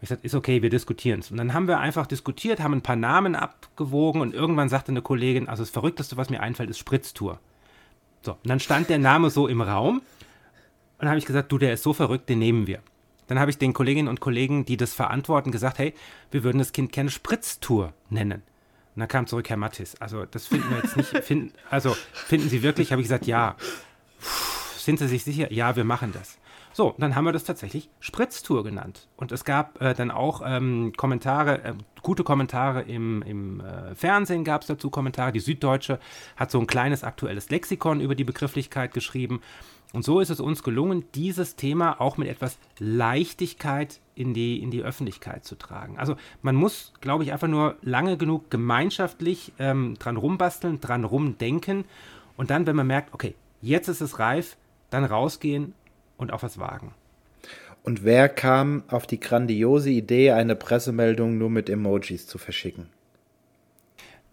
[0.00, 1.30] Ich sagte, ist okay, wir diskutieren es.
[1.30, 5.02] Und dann haben wir einfach diskutiert, haben ein paar Namen abgewogen und irgendwann sagte eine
[5.02, 7.38] Kollegin, also das Verrückteste, was mir einfällt, ist Spritztour.
[8.22, 10.02] So, und dann stand der Name so im Raum und
[11.00, 12.78] dann habe ich gesagt, du, der ist so verrückt, den nehmen wir.
[13.26, 15.92] Dann habe ich den Kolleginnen und Kollegen, die das verantworten, gesagt, hey,
[16.30, 18.42] wir würden das Kind gerne Spritztour nennen.
[18.94, 19.94] Und dann kam zurück Herr Mattis.
[20.00, 21.08] Also das finden wir jetzt nicht.
[21.24, 22.92] Find, also finden Sie wirklich?
[22.92, 23.56] Habe ich gesagt, ja.
[24.76, 25.52] Sind Sie sich sicher?
[25.52, 26.38] Ja, wir machen das.
[26.74, 29.08] So, dann haben wir das tatsächlich Spritztour genannt.
[29.16, 34.42] Und es gab äh, dann auch ähm, Kommentare, äh, gute Kommentare im, im äh, Fernsehen
[34.42, 35.32] gab es dazu Kommentare.
[35.32, 35.98] Die Süddeutsche
[36.36, 39.42] hat so ein kleines aktuelles Lexikon über die Begrifflichkeit geschrieben.
[39.92, 44.70] Und so ist es uns gelungen, dieses Thema auch mit etwas Leichtigkeit in die, in
[44.70, 45.98] die Öffentlichkeit zu tragen.
[45.98, 51.84] Also man muss, glaube ich, einfach nur lange genug gemeinschaftlich ähm, dran rumbasteln, dran rumdenken
[52.36, 54.56] und dann, wenn man merkt, okay, jetzt ist es reif,
[54.90, 55.74] dann rausgehen
[56.16, 56.94] und auch was wagen.
[57.82, 62.86] Und wer kam auf die grandiose Idee, eine Pressemeldung nur mit Emojis zu verschicken?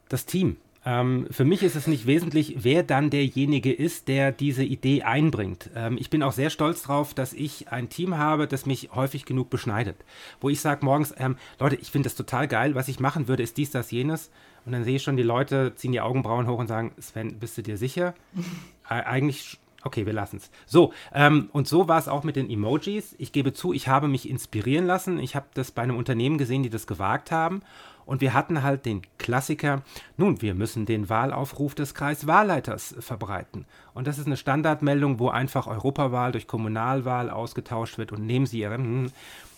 [0.07, 0.57] Das Team.
[0.85, 5.69] Ähm, für mich ist es nicht wesentlich, wer dann derjenige ist, der diese Idee einbringt.
[5.75, 9.25] Ähm, ich bin auch sehr stolz darauf, dass ich ein Team habe, das mich häufig
[9.25, 9.97] genug beschneidet.
[10.39, 13.43] Wo ich sage morgens, ähm, Leute, ich finde das total geil, was ich machen würde,
[13.43, 14.31] ist dies, das, jenes.
[14.65, 17.57] Und dann sehe ich schon, die Leute ziehen die Augenbrauen hoch und sagen, Sven, bist
[17.57, 18.13] du dir sicher?
[18.83, 20.51] Eigentlich Okay, wir lassen es.
[20.65, 23.15] So, ähm, und so war es auch mit den Emojis.
[23.17, 25.19] Ich gebe zu, ich habe mich inspirieren lassen.
[25.19, 27.61] Ich habe das bei einem Unternehmen gesehen, die das gewagt haben.
[28.09, 29.83] Und wir hatten halt den Klassiker,
[30.17, 33.67] nun, wir müssen den Wahlaufruf des Kreiswahlleiters verbreiten.
[33.93, 38.61] Und das ist eine Standardmeldung, wo einfach Europawahl durch Kommunalwahl ausgetauscht wird und nehmen Sie
[38.61, 38.73] Ihre.
[38.73, 39.03] Hm.
[39.03, 39.13] Und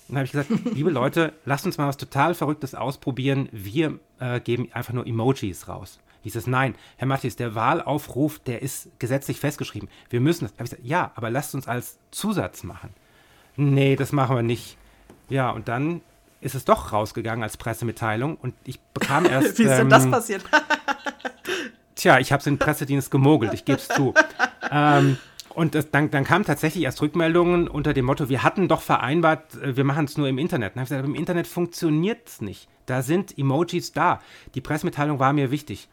[0.09, 3.47] dann habe ich gesagt, liebe Leute, lasst uns mal was total Verrücktes ausprobieren.
[3.53, 6.01] Wir äh, geben einfach nur Emojis raus.
[6.23, 9.87] Hieß es, nein, Herr Matthias, der Wahlaufruf, der ist gesetzlich festgeschrieben.
[10.09, 10.51] Wir müssen das.
[10.55, 12.89] Habe ich gesagt, ja, aber lasst uns als Zusatz machen.
[13.55, 14.75] Nee, das machen wir nicht.
[15.29, 16.01] Ja, und dann
[16.41, 19.57] ist es doch rausgegangen als Pressemitteilung und ich bekam erst.
[19.59, 20.43] Wie ist denn ähm, das passiert?
[21.95, 24.13] tja, ich habe es in den Pressedienst gemogelt, ich gebe es zu.
[24.71, 25.17] ähm,
[25.53, 29.55] und das, dann, dann kamen tatsächlich erst Rückmeldungen unter dem Motto, wir hatten doch vereinbart,
[29.61, 30.75] äh, wir machen es nur im Internet.
[30.75, 32.67] Und ich gesagt, im Internet funktioniert es nicht.
[32.85, 34.19] Da sind Emojis da.
[34.55, 35.87] Die Pressemitteilung war mir wichtig.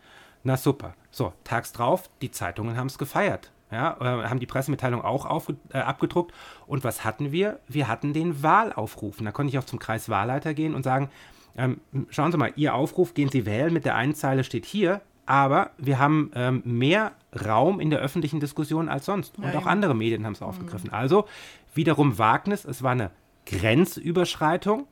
[0.45, 0.95] Na super.
[1.11, 3.51] So, tags drauf, die Zeitungen haben es gefeiert.
[3.71, 6.33] Ja, äh, haben die Pressemitteilung auch auf, äh, abgedruckt.
[6.67, 7.61] Und was hatten wir?
[7.69, 9.19] Wir hatten den Wahlaufruf.
[9.23, 11.11] Da konnte ich auch zum Kreiswahlleiter gehen und sagen,
[11.57, 15.03] ähm, schauen Sie mal, Ihr Aufruf, gehen Sie wählen, mit der einen Zeile steht hier,
[15.27, 17.13] aber wir haben ähm, mehr
[17.45, 19.37] Raum in der öffentlichen Diskussion als sonst.
[19.37, 20.89] Und ja, auch andere Medien haben es aufgegriffen.
[20.89, 20.95] Mhm.
[20.95, 21.27] Also
[21.75, 23.11] wiederum Wagnis, es war eine
[23.45, 24.87] Grenzüberschreitung,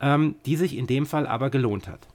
[0.00, 2.06] ähm, die sich in dem Fall aber gelohnt hat.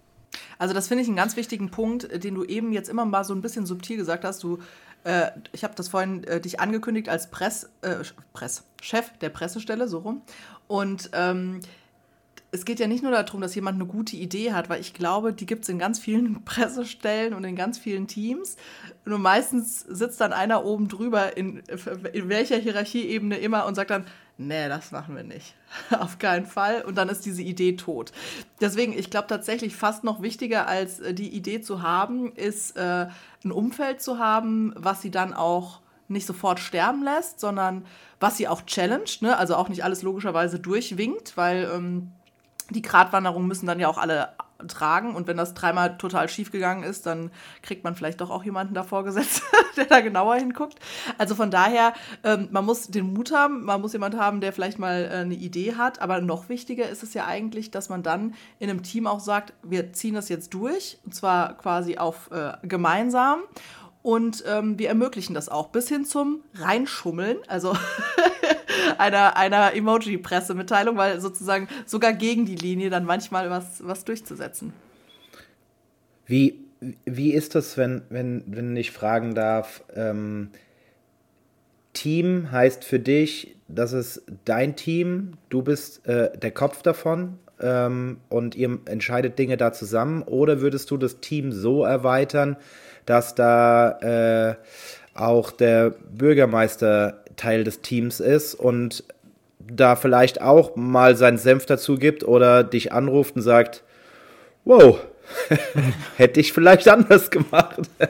[0.58, 3.34] Also das finde ich einen ganz wichtigen Punkt, den du eben jetzt immer mal so
[3.34, 4.43] ein bisschen subtil gesagt hast.
[4.43, 4.60] Du
[5.06, 7.98] äh, ich habe das vorhin äh, dich angekündigt als Press, äh,
[8.34, 10.24] Press, Chef der Pressestelle, so rum.
[10.68, 11.60] Und ähm,
[12.56, 15.34] es geht ja nicht nur darum, dass jemand eine gute Idee hat, weil ich glaube,
[15.34, 18.56] die gibt es in ganz vielen Pressestellen und in ganz vielen Teams.
[19.04, 21.62] Nur meistens sitzt dann einer oben drüber, in,
[22.13, 24.06] in welcher Hierarchieebene immer, und sagt dann,
[24.38, 25.56] nee, das machen wir nicht.
[26.00, 26.82] Auf keinen Fall.
[26.84, 28.13] Und dann ist diese Idee tot.
[28.62, 33.08] Deswegen, ich glaube tatsächlich fast noch wichtiger als äh, die Idee zu haben, ist äh,
[33.44, 37.86] ein Umfeld zu haben, was sie dann auch nicht sofort sterben lässt, sondern
[38.20, 39.38] was sie auch challenged, ne?
[39.38, 42.12] also auch nicht alles logischerweise durchwinkt, weil ähm,
[42.69, 44.30] die Gratwanderungen müssen dann ja auch alle
[44.67, 45.15] tragen.
[45.15, 48.73] Und wenn das dreimal total schief gegangen ist, dann kriegt man vielleicht doch auch jemanden
[48.73, 49.43] davor gesetzt,
[49.78, 50.80] der da genauer hinguckt.
[51.17, 54.80] Also von daher, ähm, man muss den Mut haben, man muss jemanden haben, der vielleicht
[54.80, 56.01] mal äh, eine Idee hat.
[56.01, 59.54] Aber noch wichtiger ist es ja eigentlich, dass man dann in einem Team auch sagt,
[59.63, 63.39] wir ziehen das jetzt durch, und zwar quasi auf äh, gemeinsam.
[64.06, 67.76] Und ähm, wir ermöglichen das auch bis hin zum Reinschummeln, also
[69.00, 74.74] einer, einer Emoji-Pressemitteilung, weil sozusagen sogar gegen die Linie dann manchmal was, was durchzusetzen.
[76.28, 76.60] Wie,
[77.06, 79.84] wie ist das, wenn, wenn, wenn ich fragen darf?
[79.96, 80.52] Ähm,
[81.94, 88.18] Team heißt für dich, das ist dein Team, du bist äh, der Kopf davon ähm,
[88.30, 92.58] und ihr entscheidet Dinge da zusammen, oder würdest du das Team so erweitern,
[93.06, 94.56] dass da äh,
[95.13, 99.04] auch der Bürgermeister Teil des Teams ist und
[99.60, 103.84] da vielleicht auch mal seinen Senf dazu gibt oder dich anruft und sagt,
[104.63, 105.00] wow,
[106.18, 107.82] hätte ich vielleicht anders gemacht.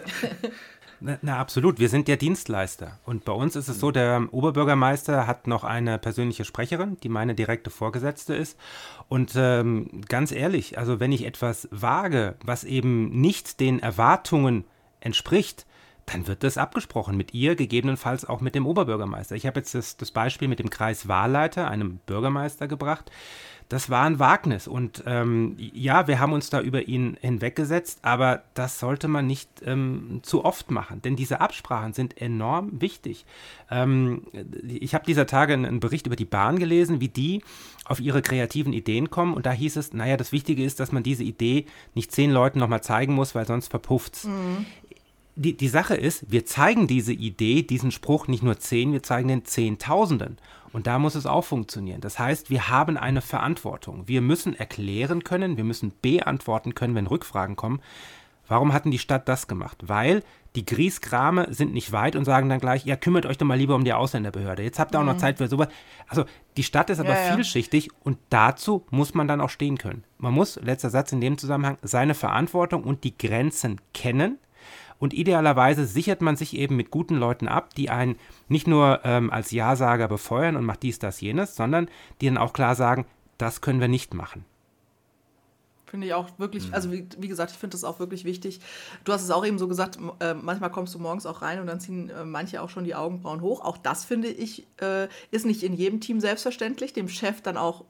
[1.01, 1.77] Na, na, absolut.
[1.77, 2.99] Wir sind ja Dienstleister.
[3.05, 7.36] Und bei uns ist es so, der Oberbürgermeister hat noch eine persönliche Sprecherin, die meine
[7.36, 8.58] direkte Vorgesetzte ist.
[9.10, 14.63] Und ähm, ganz ehrlich, also wenn ich etwas wage, was eben nicht den Erwartungen
[15.05, 15.65] entspricht,
[16.05, 19.35] dann wird das abgesprochen mit ihr, gegebenenfalls auch mit dem Oberbürgermeister.
[19.35, 23.11] Ich habe jetzt das, das, Beispiel mit dem Kreiswahlleiter, einem Bürgermeister, gebracht.
[23.67, 28.43] Das war ein Wagnis und ähm, ja, wir haben uns da über ihn hinweggesetzt, aber
[28.53, 33.25] das sollte man nicht ähm, zu oft machen, denn diese Absprachen sind enorm wichtig.
[33.71, 34.27] Ähm,
[34.67, 37.41] ich habe dieser Tage einen Bericht über die Bahn gelesen, wie die
[37.86, 41.04] auf ihre kreativen Ideen kommen und da hieß es, naja, das Wichtige ist, dass man
[41.04, 44.26] diese Idee nicht zehn Leuten nochmal zeigen muss, weil sonst verpufft's.
[44.26, 44.65] Mhm
[45.36, 49.28] die, die Sache ist, wir zeigen diese Idee, diesen Spruch nicht nur zehn, wir zeigen
[49.28, 50.38] den Zehntausenden.
[50.71, 52.02] Und da muss es auch funktionieren.
[52.02, 54.08] Das heißt, wir haben eine Verantwortung.
[54.08, 57.82] Wir müssen erklären können, wir müssen beantworten können, wenn Rückfragen kommen.
[58.48, 59.78] Warum hatten die Stadt das gemacht?
[59.88, 60.24] Weil
[60.55, 63.75] die Griesgrame sind nicht weit und sagen dann gleich, ja, kümmert euch doch mal lieber
[63.75, 64.63] um die Ausländerbehörde.
[64.63, 65.19] Jetzt habt ihr auch noch mhm.
[65.19, 65.67] Zeit für sowas.
[66.07, 66.25] Also
[66.57, 67.33] die Stadt ist aber ja, ja.
[67.33, 70.03] vielschichtig und dazu muss man dann auch stehen können.
[70.17, 74.39] Man muss, letzter Satz in dem Zusammenhang, seine Verantwortung und die Grenzen kennen.
[74.97, 78.15] Und idealerweise sichert man sich eben mit guten Leuten ab, die einen
[78.47, 81.89] nicht nur ähm, als Ja-Sager befeuern und macht dies, das, jenes, sondern
[82.21, 83.05] die dann auch klar sagen,
[83.37, 84.45] das können wir nicht machen.
[85.95, 86.73] Finde ich auch wirklich, mhm.
[86.73, 88.60] also wie, wie gesagt, ich finde das auch wirklich wichtig.
[89.05, 91.67] Du hast es auch eben so gesagt, äh, manchmal kommst du morgens auch rein und
[91.67, 93.62] dann ziehen äh, manche auch schon die Augenbrauen hoch.
[93.63, 97.86] Auch das finde ich, äh, ist nicht in jedem Team selbstverständlich, dem Chef dann auch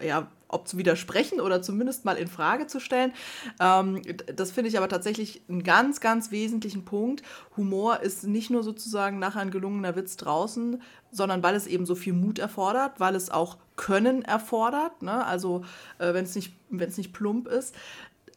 [0.00, 3.12] ja, ob zu widersprechen oder zumindest mal in Frage zu stellen.
[3.60, 4.02] Ähm,
[4.34, 7.22] das finde ich aber tatsächlich einen ganz, ganz wesentlichen Punkt.
[7.56, 11.94] Humor ist nicht nur sozusagen nachher ein gelungener Witz draußen, sondern weil es eben so
[11.94, 15.02] viel Mut erfordert, weil es auch Können erfordert.
[15.02, 15.24] Ne?
[15.24, 15.64] Also
[15.98, 17.74] äh, wenn es nicht, nicht plump ist.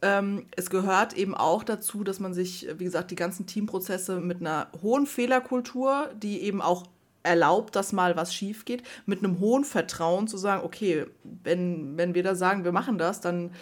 [0.02, 4.40] Ähm, es gehört eben auch dazu, dass man sich, wie gesagt, die ganzen Teamprozesse mit
[4.40, 6.86] einer hohen Fehlerkultur, die eben auch
[7.22, 12.14] erlaubt, dass mal was schief geht, mit einem hohen Vertrauen zu sagen, okay, wenn, wenn
[12.14, 13.52] wir da sagen, wir machen das, dann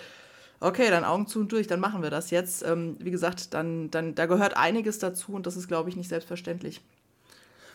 [0.61, 2.62] okay, dann Augen zu und durch, dann machen wir das jetzt.
[2.62, 6.09] Ähm, wie gesagt, dann, dann, da gehört einiges dazu und das ist, glaube ich, nicht
[6.09, 6.83] selbstverständlich.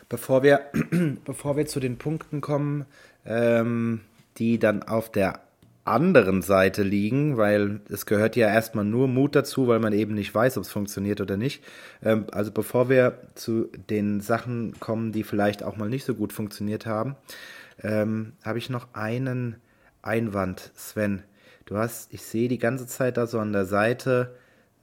[0.08, 0.70] Bevor wir,
[1.24, 2.86] bevor wir zu den Punkten kommen,
[3.24, 4.00] ähm,
[4.38, 5.40] die dann auf der
[5.86, 10.34] anderen Seite liegen, weil es gehört ja erstmal nur Mut dazu, weil man eben nicht
[10.34, 11.62] weiß, ob es funktioniert oder nicht.
[12.02, 16.32] Ähm, also bevor wir zu den Sachen kommen, die vielleicht auch mal nicht so gut
[16.32, 17.16] funktioniert haben,
[17.82, 19.56] ähm, habe ich noch einen
[20.02, 21.22] Einwand, Sven.
[21.64, 24.36] Du hast, ich sehe die ganze Zeit da so an der Seite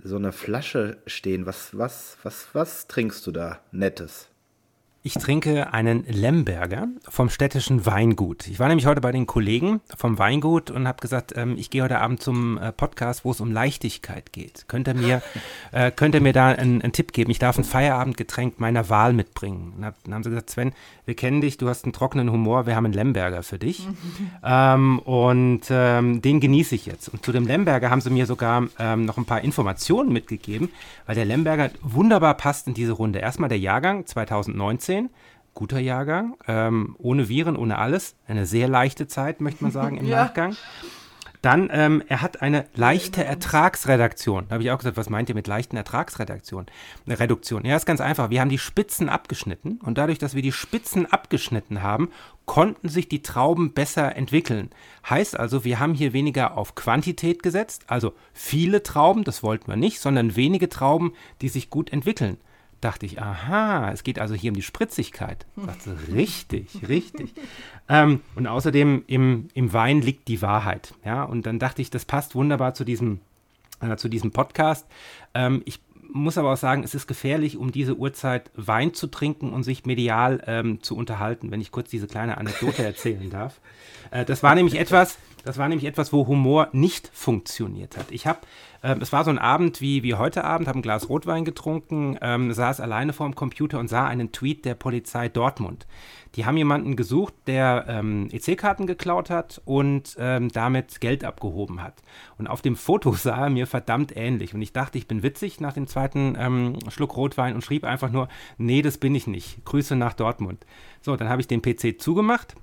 [0.03, 1.45] so eine Flasche stehen.
[1.45, 4.29] Was, was, was, was trinkst du da Nettes?
[5.05, 8.47] Ich trinke einen Lemberger vom städtischen Weingut.
[8.47, 11.83] Ich war nämlich heute bei den Kollegen vom Weingut und habe gesagt, ähm, ich gehe
[11.83, 14.63] heute Abend zum äh, Podcast, wo es um Leichtigkeit geht.
[14.69, 15.21] Könnt ihr mir,
[15.73, 17.31] äh, könnt ihr mir da einen, einen, Tipp geben?
[17.31, 19.73] Ich darf ein Feierabendgetränk meiner Wahl mitbringen.
[19.75, 20.71] Und hab, dann haben sie gesagt, Sven,
[21.03, 23.85] wir kennen dich, du hast einen trockenen Humor, wir haben einen Lemberger für dich.
[24.41, 27.09] ähm, und ähm, den genieße ich jetzt.
[27.09, 30.69] Und zu dem Lemberger haben sie mir sogar ähm, noch ein paar Informationen mitgegeben,
[31.07, 33.19] weil der Lemberger wunderbar passt in diese Runde.
[33.19, 34.92] Erstmal der Jahrgang 2019.
[34.93, 35.09] 2019.
[35.55, 38.15] Guter Jahrgang, ähm, ohne Viren, ohne alles.
[38.27, 40.23] Eine sehr leichte Zeit, möchte man sagen, im ja.
[40.23, 40.55] Nachgang.
[41.43, 44.45] Dann, ähm, er hat eine leichte Ertragsredaktion.
[44.47, 46.67] Da habe ich auch gesagt, was meint ihr mit leichten Ertragsredaktion?
[47.05, 47.65] Eine Reduktion.
[47.65, 48.29] Ja, ist ganz einfach.
[48.29, 52.09] Wir haben die Spitzen abgeschnitten und dadurch, dass wir die Spitzen abgeschnitten haben,
[52.45, 54.69] konnten sich die Trauben besser entwickeln.
[55.07, 59.75] Heißt also, wir haben hier weniger auf Quantität gesetzt, also viele Trauben, das wollten wir
[59.75, 62.37] nicht, sondern wenige Trauben, die sich gut entwickeln
[62.83, 65.45] dachte ich, aha, es geht also hier um die Spritzigkeit.
[65.55, 67.33] Dachte, richtig, richtig.
[67.89, 70.93] Ähm, und außerdem im, im Wein liegt die Wahrheit.
[71.05, 73.19] Ja, und dann dachte ich, das passt wunderbar zu diesem,
[73.81, 74.87] äh, zu diesem Podcast.
[75.33, 75.79] Ähm, ich
[76.13, 79.85] muss aber auch sagen, es ist gefährlich, um diese Uhrzeit Wein zu trinken und sich
[79.85, 83.59] medial ähm, zu unterhalten, wenn ich kurz diese kleine Anekdote erzählen darf.
[84.11, 88.11] Äh, das war nämlich etwas, das war nämlich etwas, wo Humor nicht funktioniert hat.
[88.11, 88.39] Ich habe,
[88.83, 92.17] äh, es war so ein Abend wie, wie heute Abend, habe ein Glas Rotwein getrunken,
[92.21, 95.87] ähm, saß alleine vor dem Computer und sah einen Tweet der Polizei Dortmund.
[96.35, 102.01] Die haben jemanden gesucht, der ähm, EC-Karten geklaut hat und ähm, damit Geld abgehoben hat.
[102.37, 104.53] Und auf dem Foto sah er mir verdammt ähnlich.
[104.53, 108.11] Und ich dachte, ich bin witzig nach dem zweiten ähm, Schluck Rotwein und schrieb einfach
[108.11, 109.63] nur, nee, das bin ich nicht.
[109.65, 110.65] Grüße nach Dortmund.
[111.01, 112.55] So, dann habe ich den PC zugemacht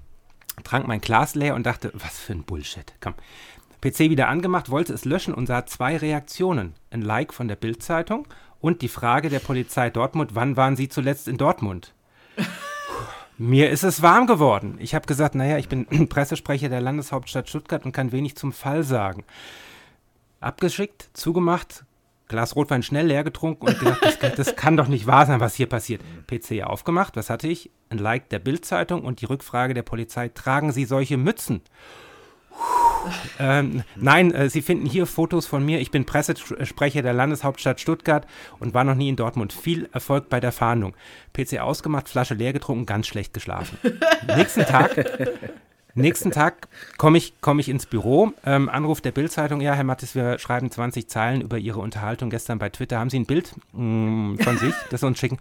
[0.64, 2.92] trank mein Glas leer und dachte, was für ein Bullshit.
[3.00, 3.14] Komm.
[3.81, 6.75] PC wieder angemacht, wollte es löschen und sah zwei Reaktionen.
[6.90, 8.27] Ein Like von der Bildzeitung
[8.61, 11.95] und die Frage der Polizei Dortmund, wann waren Sie zuletzt in Dortmund?
[13.38, 14.77] Mir ist es warm geworden.
[14.81, 18.83] Ich habe gesagt, naja, ich bin Pressesprecher der Landeshauptstadt Stuttgart und kann wenig zum Fall
[18.83, 19.25] sagen.
[20.40, 21.85] Abgeschickt, zugemacht,
[22.29, 25.55] Glas Rotwein schnell leer getrunken und gedacht, das, das, kann doch nicht wahr sein, was
[25.55, 26.03] hier passiert.
[26.29, 27.71] PC aufgemacht, was hatte ich?
[27.88, 31.62] Ein Like der Bildzeitung und die Rückfrage der Polizei, tragen Sie solche Mützen?
[33.38, 35.80] Ähm, nein, äh, Sie finden hier Fotos von mir.
[35.80, 38.26] Ich bin Pressesprecher der Landeshauptstadt Stuttgart
[38.58, 39.52] und war noch nie in Dortmund.
[39.52, 40.94] Viel Erfolg bei der Fahndung.
[41.32, 43.78] PC ausgemacht, Flasche leer getrunken, ganz schlecht geschlafen.
[44.36, 44.96] Nächsten Tag
[45.94, 50.14] Nächsten Tag komme ich, komm ich ins Büro, ähm, Anruf der Bildzeitung, ja, Herr Mattes,
[50.14, 52.98] wir schreiben 20 Zeilen über Ihre Unterhaltung gestern bei Twitter.
[52.98, 55.38] Haben Sie ein Bild mh, mm, von sich, das Sie uns schicken?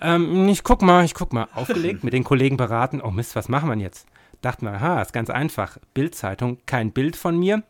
[0.00, 1.48] Ähm, ich guck mal, ich guck mal.
[1.54, 3.00] Aufgelegt, mit den Kollegen beraten.
[3.00, 4.06] Oh Mist, was machen wir jetzt?
[4.42, 5.78] Dachten wir, aha, ist ganz einfach.
[5.94, 7.62] Bildzeitung, kein Bild von mir,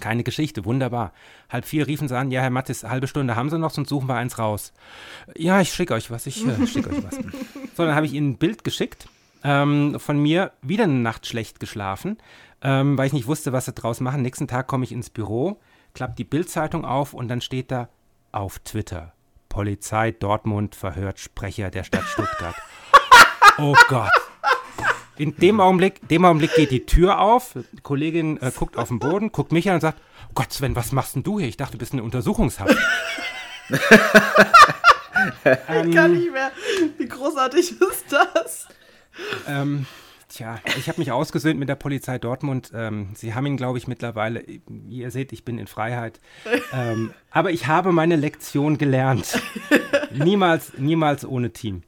[0.00, 1.12] keine Geschichte, wunderbar.
[1.48, 4.08] Halb vier riefen sie an, ja, Herr Mattes, halbe Stunde haben Sie noch, sonst suchen
[4.08, 4.72] wir eins raus.
[5.36, 7.18] Ja, ich schicke euch was, ich äh, schicke euch was.
[7.76, 9.06] So, dann habe ich Ihnen ein Bild geschickt
[9.46, 12.18] ähm, von mir wieder eine Nacht schlecht geschlafen,
[12.62, 14.22] ähm, weil ich nicht wusste, was sie draus machen.
[14.22, 15.60] Nächsten Tag komme ich ins Büro,
[15.94, 17.88] klappe die Bildzeitung auf und dann steht da
[18.32, 19.12] auf Twitter:
[19.48, 22.56] Polizei Dortmund verhört Sprecher der Stadt Stuttgart.
[23.58, 24.10] oh Gott.
[25.18, 28.98] In dem Augenblick, dem Augenblick geht die Tür auf, die Kollegin äh, guckt auf den
[28.98, 30.00] Boden, guckt mich an und sagt,
[30.34, 31.48] Gott Sven, was machst denn du hier?
[31.48, 32.76] Ich dachte, du bist in Untersuchungshaft.
[33.70, 33.80] ich
[35.94, 36.52] kann nicht mehr.
[36.98, 38.68] Wie großartig ist das?
[39.48, 39.86] Ähm,
[40.28, 42.70] tja, ich habe mich ausgesöhnt mit der Polizei Dortmund.
[42.74, 46.20] Ähm, sie haben ihn, glaube ich, mittlerweile, wie ihr seht, ich bin in Freiheit.
[46.72, 49.40] Ähm, aber ich habe meine Lektion gelernt.
[50.12, 51.82] niemals, niemals ohne Team.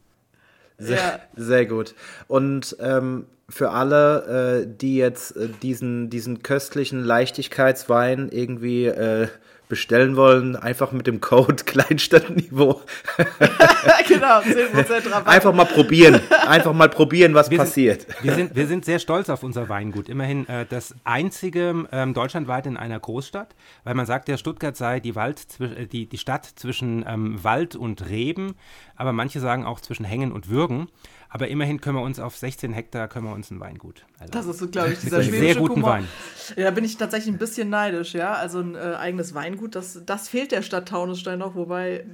[0.79, 1.21] Sehr, ja.
[1.37, 1.95] sehr gut.
[2.29, 9.29] Und ähm, für alle, äh, die jetzt äh, diesen, diesen köstlichen Leichtigkeitswein irgendwie äh,
[9.69, 12.81] bestellen wollen, einfach mit dem Code Kleinstadtniveau.
[14.09, 15.27] genau, 10% Rabatt.
[15.27, 16.21] Einfach mal probieren.
[16.47, 18.03] Einfach mal probieren, was wir passiert.
[18.03, 20.09] Sind, wir, sind, wir sind sehr stolz auf unser Weingut.
[20.09, 23.55] Immerhin äh, das einzige ähm, deutschlandweit in einer Großstadt,
[23.85, 27.77] weil man sagt, ja, Stuttgart sei die, Wald, äh, die, die Stadt zwischen ähm, Wald
[27.77, 28.55] und Reben,
[28.97, 30.89] aber manche sagen auch zwischen Hängen und Würgen.
[31.31, 34.05] Aber immerhin können wir uns auf 16 Hektar können wir uns ein Weingut.
[34.19, 34.33] Erlauben.
[34.33, 35.83] Das ist, glaube ich, dieser schwedische Sehr guten.
[35.83, 36.09] Wein.
[36.57, 38.33] Ja, da bin ich tatsächlich ein bisschen neidisch, ja.
[38.33, 42.07] Also ein äh, eigenes Weingut, das, das fehlt der Stadt Taunusstein noch, wobei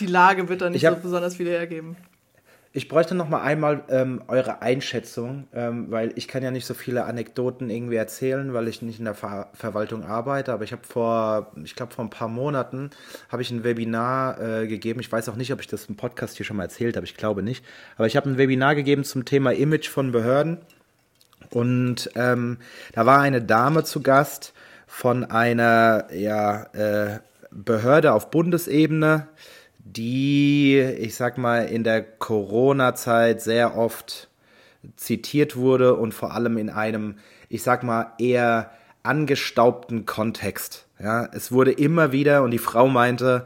[0.00, 1.96] die Lage wird da nicht hab, so besonders viel hergeben.
[2.74, 6.72] Ich bräuchte noch mal einmal ähm, eure Einschätzung, ähm, weil ich kann ja nicht so
[6.72, 10.54] viele Anekdoten irgendwie erzählen, weil ich nicht in der Ver Verwaltung arbeite.
[10.54, 12.88] Aber ich habe vor, ich glaube vor ein paar Monaten
[13.28, 15.00] habe ich ein Webinar äh, gegeben.
[15.00, 17.04] Ich weiß auch nicht, ob ich das im Podcast hier schon mal erzählt habe.
[17.04, 17.62] Ich glaube nicht.
[17.98, 20.56] Aber ich habe ein Webinar gegeben zum Thema Image von Behörden.
[21.50, 22.56] Und ähm,
[22.94, 24.54] da war eine Dame zu Gast
[24.86, 27.18] von einer ja, äh,
[27.50, 29.28] Behörde auf Bundesebene
[29.84, 34.28] die, ich sag mal, in der Corona-Zeit sehr oft
[34.96, 37.16] zitiert wurde und vor allem in einem,
[37.48, 38.70] ich sag mal, eher
[39.02, 40.86] angestaubten Kontext.
[41.00, 43.44] Ja, es wurde immer wieder und die Frau meinte,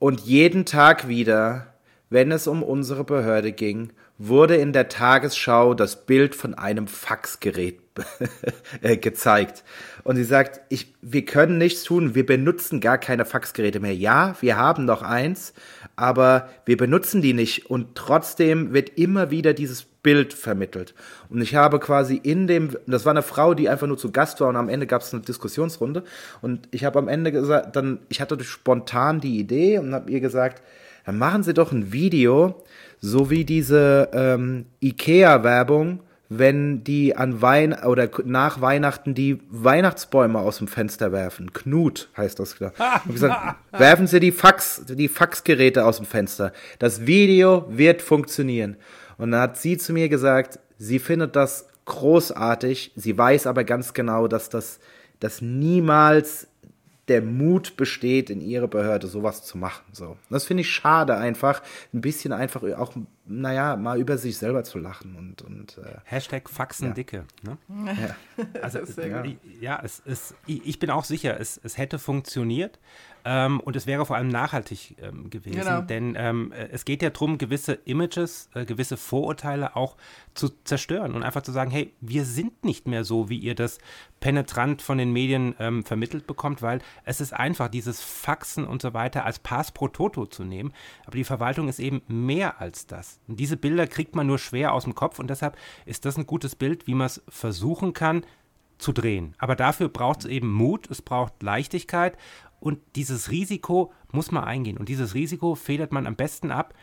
[0.00, 1.74] und jeden Tag wieder,
[2.10, 7.80] wenn es um unsere Behörde ging, wurde in der Tagesschau das Bild von einem Faxgerät
[8.82, 9.64] äh, gezeigt.
[10.04, 13.94] Und sie sagt, ich, wir können nichts tun, wir benutzen gar keine Faxgeräte mehr.
[13.94, 15.52] Ja, wir haben noch eins,
[15.96, 17.70] aber wir benutzen die nicht.
[17.70, 20.94] Und trotzdem wird immer wieder dieses Bild vermittelt.
[21.28, 24.40] Und ich habe quasi in dem, das war eine Frau, die einfach nur zu Gast
[24.40, 26.04] war und am Ende gab es eine Diskussionsrunde.
[26.42, 30.20] Und ich habe am Ende gesagt, dann, ich hatte spontan die Idee und habe ihr
[30.20, 30.62] gesagt,
[31.04, 32.64] dann machen Sie doch ein Video,
[33.00, 36.00] so wie diese ähm, IKEA-Werbung,
[36.30, 41.52] wenn die an Wein oder nach Weihnachten die Weihnachtsbäume aus dem Fenster werfen.
[41.52, 42.56] Knut heißt das.
[43.06, 46.52] Ich gesagt, werfen Sie die Fax, die Faxgeräte aus dem Fenster.
[46.78, 48.76] Das Video wird funktionieren.
[49.18, 52.92] Und dann hat sie zu mir gesagt, sie findet das großartig.
[52.96, 54.80] Sie weiß aber ganz genau, dass das,
[55.20, 56.48] das niemals
[57.08, 59.84] der Mut besteht, in ihre Behörde sowas zu machen.
[59.92, 60.16] So.
[60.30, 62.94] Das finde ich schade einfach, ein bisschen einfach auch,
[63.26, 65.42] naja, mal über sich selber zu lachen und.
[65.42, 67.24] und äh, Hashtag Faxendicke.
[67.44, 67.58] Ja.
[67.68, 67.96] Ne?
[68.00, 68.16] Ja.
[68.62, 69.24] Also, ja.
[69.60, 72.78] ja, es, es, ich bin auch sicher, es, es hätte funktioniert.
[73.24, 75.80] Ähm, und es wäre vor allem nachhaltig ähm, gewesen, genau.
[75.80, 79.96] denn ähm, äh, es geht ja darum, gewisse Images, äh, gewisse Vorurteile auch
[80.34, 83.78] zu zerstören und einfach zu sagen, hey, wir sind nicht mehr so, wie ihr das
[84.20, 88.92] penetrant von den Medien ähm, vermittelt bekommt, weil es ist einfach, dieses Faxen und so
[88.92, 90.72] weiter als Pass pro Toto zu nehmen.
[91.06, 93.20] Aber die Verwaltung ist eben mehr als das.
[93.26, 95.56] Und diese Bilder kriegt man nur schwer aus dem Kopf und deshalb
[95.86, 98.24] ist das ein gutes Bild, wie man es versuchen kann,
[98.78, 99.34] zu drehen.
[99.38, 102.16] Aber dafür braucht es eben Mut, es braucht Leichtigkeit
[102.60, 104.78] und dieses Risiko muss man eingehen.
[104.78, 106.74] Und dieses Risiko federt man am besten ab,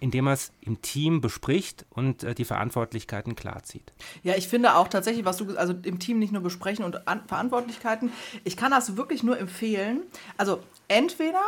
[0.00, 3.92] indem man es im Team bespricht und äh, die Verantwortlichkeiten klarzieht.
[4.22, 7.26] Ja, ich finde auch tatsächlich, was du, also im Team nicht nur besprechen und An
[7.26, 8.10] Verantwortlichkeiten,
[8.44, 10.02] ich kann das wirklich nur empfehlen.
[10.36, 11.42] Also entweder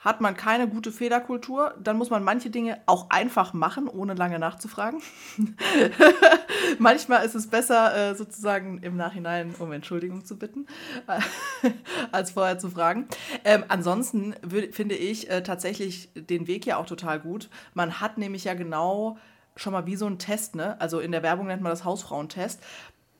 [0.00, 4.38] hat man keine gute Fehlerkultur, dann muss man manche Dinge auch einfach machen, ohne lange
[4.38, 5.02] nachzufragen.
[6.78, 10.66] Manchmal ist es besser, äh, sozusagen im Nachhinein um Entschuldigung zu bitten,
[12.12, 13.08] als vorher zu fragen.
[13.44, 14.34] Ähm, ansonsten
[14.72, 17.50] finde ich äh, tatsächlich den Weg ja auch total gut.
[17.74, 19.18] Man hat nämlich ja genau
[19.54, 20.80] schon mal wie so ein Test, ne?
[20.80, 22.62] Also in der Werbung nennt man das Hausfrauentest.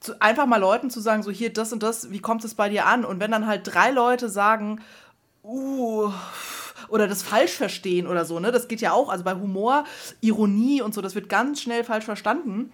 [0.01, 2.71] Zu, einfach mal Leuten zu sagen, so hier, das und das, wie kommt es bei
[2.71, 3.05] dir an?
[3.05, 4.81] Und wenn dann halt drei Leute sagen,
[5.45, 6.11] uh,
[6.89, 8.53] oder das falsch verstehen oder so, ne?
[8.53, 9.85] Das geht ja auch, also bei Humor,
[10.21, 12.73] Ironie und so, das wird ganz schnell falsch verstanden.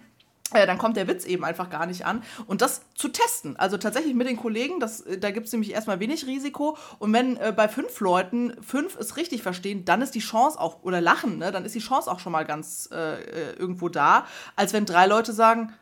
[0.53, 2.23] äh, dann kommt der Witz eben einfach gar nicht an.
[2.45, 5.73] Und das zu testen, also tatsächlich mit den Kollegen, das, äh, da gibt es nämlich
[5.73, 6.77] erstmal wenig Risiko.
[6.99, 10.83] Und wenn äh, bei fünf Leuten fünf es richtig verstehen, dann ist die Chance auch,
[10.83, 14.25] oder lachen, ne, dann ist die Chance auch schon mal ganz äh, äh irgendwo da,
[14.55, 15.73] als wenn drei Leute sagen,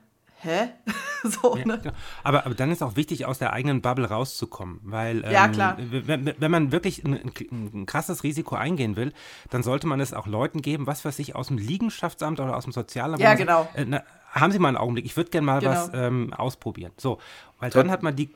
[0.46, 0.70] hä?
[1.24, 1.80] so, ja, ne?
[1.80, 1.96] Genau.
[2.24, 5.78] aber, aber dann ist auch wichtig, aus der eigenen Bubble rauszukommen, weil ähm, ja, klar.
[5.78, 9.12] Wenn, wenn man wirklich ein, ein, krasses Risiko eingehen will,
[9.50, 12.64] dann sollte man es auch Leuten geben, was weiß ich, aus dem Liegenschaftsamt oder aus
[12.64, 13.22] dem Sozialamt.
[13.22, 13.68] Ja, genau.
[13.74, 15.72] Äh, na, haben Sie mal einen Augenblick, ich würde gerne mal genau.
[15.72, 16.91] was ähm, ausprobieren.
[16.98, 17.20] So,
[17.60, 18.30] weil dann hat man die.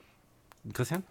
[0.73, 1.03] Christian?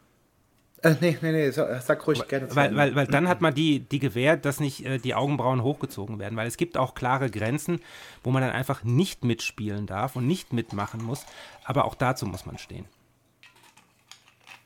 [0.82, 2.54] Äh, nee, nee, nee, sag ruhig gerne.
[2.54, 6.18] Weil, weil, weil dann hat man die, die Gewähr, dass nicht äh, die Augenbrauen hochgezogen
[6.18, 7.80] werden, weil es gibt auch klare Grenzen,
[8.22, 11.26] wo man dann einfach nicht mitspielen darf und nicht mitmachen muss.
[11.64, 12.84] Aber auch dazu muss man stehen.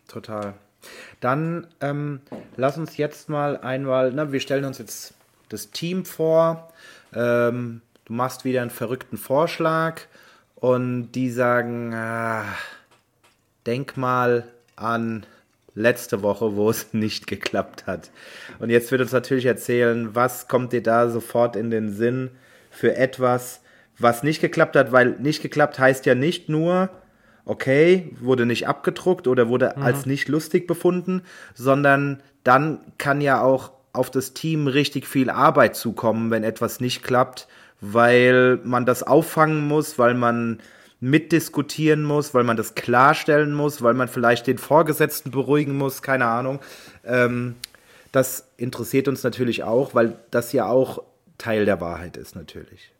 [0.06, 0.54] Total.
[1.20, 2.20] Dann ähm,
[2.56, 5.14] lass uns jetzt mal einmal, na, wir stellen uns jetzt
[5.48, 6.72] das Team vor.
[7.14, 10.02] Ähm, du machst wieder einen verrückten Vorschlag
[10.56, 12.44] und die sagen, ah,
[13.64, 14.44] denk mal
[14.76, 15.24] an
[15.74, 18.10] letzte Woche, wo es nicht geklappt hat.
[18.58, 22.30] Und jetzt wird uns natürlich erzählen, was kommt dir da sofort in den Sinn
[22.70, 23.60] für etwas,
[23.98, 26.90] was nicht geklappt hat, weil nicht geklappt heißt ja nicht nur,
[27.44, 29.82] okay, wurde nicht abgedruckt oder wurde mhm.
[29.82, 31.22] als nicht lustig befunden,
[31.54, 37.02] sondern dann kann ja auch auf das Team richtig viel Arbeit zukommen, wenn etwas nicht
[37.02, 37.46] klappt,
[37.80, 40.60] weil man das auffangen muss, weil man
[41.02, 46.26] mitdiskutieren muss, weil man das klarstellen muss, weil man vielleicht den Vorgesetzten beruhigen muss, keine
[46.26, 46.60] Ahnung.
[47.04, 47.56] Ähm,
[48.12, 51.02] das interessiert uns natürlich auch, weil das ja auch
[51.38, 52.92] Teil der Wahrheit ist natürlich.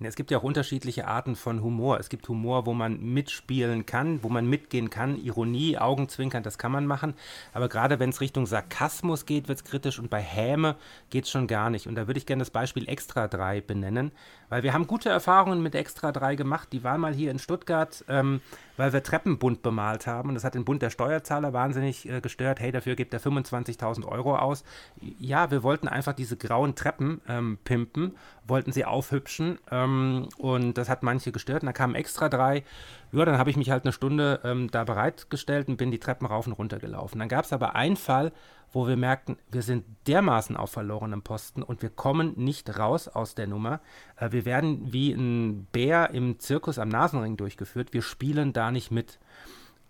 [0.00, 1.98] Es gibt ja auch unterschiedliche Arten von Humor.
[1.98, 5.16] Es gibt Humor, wo man mitspielen kann, wo man mitgehen kann.
[5.16, 7.14] Ironie, Augenzwinkern, das kann man machen.
[7.52, 10.76] Aber gerade wenn es Richtung Sarkasmus geht, wird es kritisch und bei Häme
[11.10, 11.86] geht es schon gar nicht.
[11.86, 14.10] Und da würde ich gerne das Beispiel Extra 3 benennen,
[14.48, 16.68] weil wir haben gute Erfahrungen mit Extra 3 gemacht.
[16.72, 18.40] Die waren mal hier in Stuttgart, ähm,
[18.76, 20.30] weil wir Treppen bunt bemalt haben.
[20.30, 22.60] Und das hat den Bund der Steuerzahler wahnsinnig äh, gestört.
[22.60, 24.64] Hey, dafür gibt er 25.000 Euro aus.
[25.18, 28.16] Ja, wir wollten einfach diese grauen Treppen ähm, pimpen,
[28.46, 29.58] wollten sie aufhübschen.
[29.70, 31.62] Ähm, und das hat manche gestört.
[31.62, 32.64] Und da kamen Extra 3
[33.14, 36.26] ja, dann habe ich mich halt eine Stunde ähm, da bereitgestellt und bin die Treppen
[36.26, 37.20] rauf und runter gelaufen.
[37.20, 38.32] Dann gab es aber einen Fall,
[38.74, 43.34] wo wir merkten, wir sind dermaßen auf verlorenem Posten und wir kommen nicht raus aus
[43.34, 43.80] der Nummer.
[44.16, 47.92] Äh, wir werden wie ein Bär im Zirkus am Nasenring durchgeführt.
[47.92, 49.18] Wir spielen da nicht mit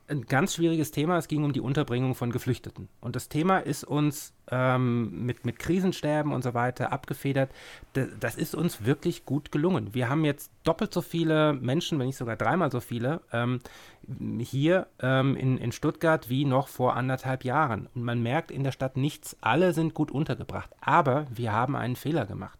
[0.08, 1.16] ein ganz schwieriges Thema.
[1.16, 2.88] Es ging um die Unterbringung von Geflüchteten.
[3.00, 7.50] Und das Thema ist uns ähm, mit, mit Krisensterben und so weiter abgefedert.
[7.94, 9.94] Das, das, ist uns wirklich gut gelungen.
[9.94, 13.60] Wir haben jetzt doppelt so viele Menschen, wenn nicht sogar dreimal so viele, ähm,
[14.38, 17.88] hier ähm, in, in Stuttgart wie noch vor anderthalb Jahren.
[17.94, 19.36] Und man merkt in der Stadt nichts.
[19.40, 20.70] Alle sind gut untergebracht.
[20.80, 22.58] Aber wir haben einen Fehler gemacht.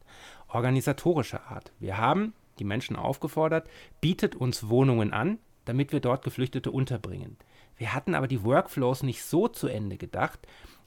[0.49, 1.73] Organisatorischer Art.
[1.79, 3.69] Wir haben die Menschen aufgefordert,
[4.01, 7.37] bietet uns Wohnungen an, damit wir dort Geflüchtete unterbringen.
[7.77, 10.41] Wir hatten aber die Workflows nicht so zu Ende gedacht,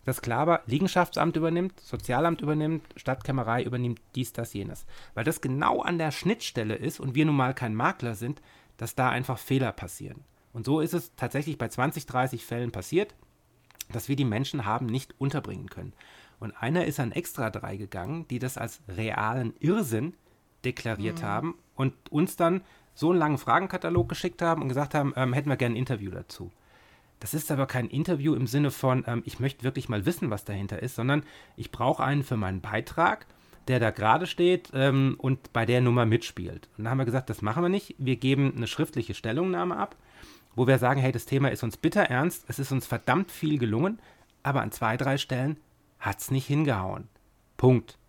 [0.05, 4.86] dass klar war, Liegenschaftsamt übernimmt, Sozialamt übernimmt, Stadtkämmerei übernimmt dies, das, jenes.
[5.13, 8.41] Weil das genau an der Schnittstelle ist und wir nun mal kein Makler sind,
[8.78, 10.23] dass da einfach Fehler passieren.
[10.53, 13.15] Und so ist es tatsächlich bei 20, 30 Fällen passiert,
[13.91, 15.93] dass wir die Menschen haben nicht unterbringen können.
[16.39, 20.13] Und einer ist an Extra 3 gegangen, die das als realen Irrsinn
[20.63, 21.25] deklariert mhm.
[21.25, 22.61] haben und uns dann
[22.98, 26.10] so einen langen Fragenkatalog geschickt haben und gesagt haben, ähm, hätten wir gerne ein Interview
[26.10, 26.52] dazu.
[27.20, 30.45] Das ist aber kein Interview im Sinne von, ähm, ich möchte wirklich mal wissen, was
[30.45, 31.22] dahinter ist, sondern
[31.56, 33.28] ich brauche einen für meinen Beitrag,
[33.68, 36.70] der da gerade steht ähm, und bei der Nummer mitspielt.
[36.76, 37.93] Und da haben wir gesagt, das machen wir nicht.
[38.00, 39.95] Wir geben eine schriftliche Stellungnahme ab,
[40.56, 43.60] wo wir sagen, hey, das Thema ist uns bitter ernst, es ist uns verdammt viel
[43.60, 44.00] gelungen,
[44.41, 45.58] aber an zwei, drei Stellen
[46.00, 47.10] hat es nicht hingehauen.
[47.58, 48.00] Punkt.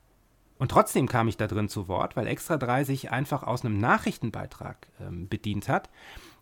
[0.58, 3.78] Und trotzdem kam ich da drin zu Wort, weil Extra 3 sich einfach aus einem
[3.78, 5.88] Nachrichtenbeitrag ähm, bedient hat,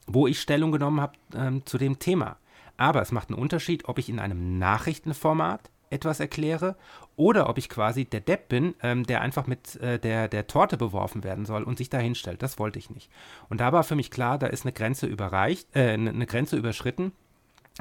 [0.06, 2.36] wo ich Stellung genommen habe ähm, zu dem Thema.
[2.76, 6.76] Aber es macht einen Unterschied, ob ich in einem Nachrichtenformat etwas erkläre
[7.16, 10.76] oder ob ich quasi der Depp bin, ähm, der einfach mit äh, der, der Torte
[10.76, 12.42] beworfen werden soll und sich da hinstellt.
[12.42, 13.10] Das wollte ich nicht.
[13.48, 17.12] Und da war für mich klar, da ist eine Grenze überreicht, äh, eine Grenze überschritten,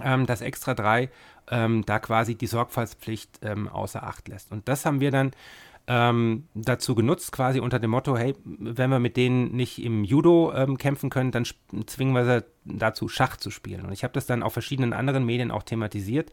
[0.04, 1.10] ähm, dass Extra 3
[1.50, 4.52] ähm, da quasi die Sorgfaltspflicht ähm, außer Acht lässt.
[4.52, 5.32] Und das haben wir dann
[5.88, 10.52] ähm, dazu genutzt, quasi unter dem Motto, hey, wenn wir mit denen nicht im Judo
[10.54, 11.46] ähm, kämpfen können, dann
[11.86, 13.86] zwingen wir sie dazu, Schach zu spielen.
[13.86, 16.32] Und ich habe das dann auf verschiedenen anderen Medien auch thematisiert.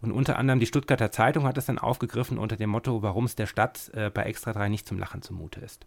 [0.00, 3.34] Und unter anderem die Stuttgarter Zeitung hat das dann aufgegriffen unter dem Motto, warum es
[3.34, 5.86] der Stadt äh, bei Extra 3 nicht zum Lachen zumute ist.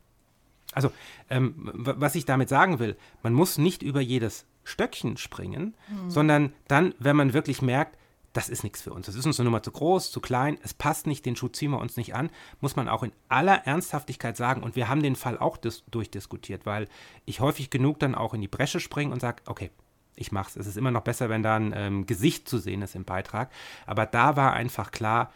[0.73, 0.91] Also,
[1.29, 6.09] ähm, was ich damit sagen will, man muss nicht über jedes Stöckchen springen, mhm.
[6.11, 7.97] sondern dann, wenn man wirklich merkt,
[8.39, 9.05] das ist nichts für uns.
[9.05, 11.71] Das ist uns eine Nummer zu groß, zu klein, es passt nicht, den Schuh ziehen
[11.71, 12.29] wir uns nicht an,
[12.61, 14.63] muss man auch in aller Ernsthaftigkeit sagen.
[14.63, 16.87] Und wir haben den Fall auch durchdiskutiert, weil
[17.25, 19.71] ich häufig genug dann auch in die Bresche springe und sage, okay,
[20.15, 20.55] ich mache es.
[20.55, 23.51] Es ist immer noch besser, wenn da ein ähm, Gesicht zu sehen ist im Beitrag.
[23.85, 25.33] Aber da war einfach klar,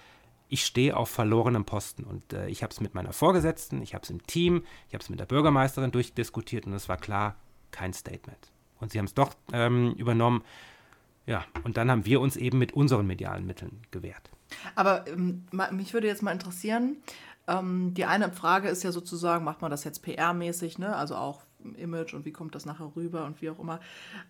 [0.47, 2.05] ich stehe auf verlorenem Posten.
[2.05, 5.03] Und äh, ich habe es mit meiner Vorgesetzten, ich habe es im Team, ich habe
[5.03, 7.35] es mit der Bürgermeisterin durchdiskutiert und es war klar,
[7.71, 8.53] kein Statement.
[8.79, 10.41] Und sie haben es doch ähm, übernommen.
[11.25, 14.29] Ja, und dann haben wir uns eben mit unseren medialen Mitteln gewehrt.
[14.75, 16.97] Aber ähm, mich würde jetzt mal interessieren,
[17.47, 20.95] ähm, die eine Frage ist ja sozusagen, macht man das jetzt PR-mäßig, ne?
[20.95, 21.43] also auch
[21.77, 23.79] Image und wie kommt das nachher rüber und wie auch immer.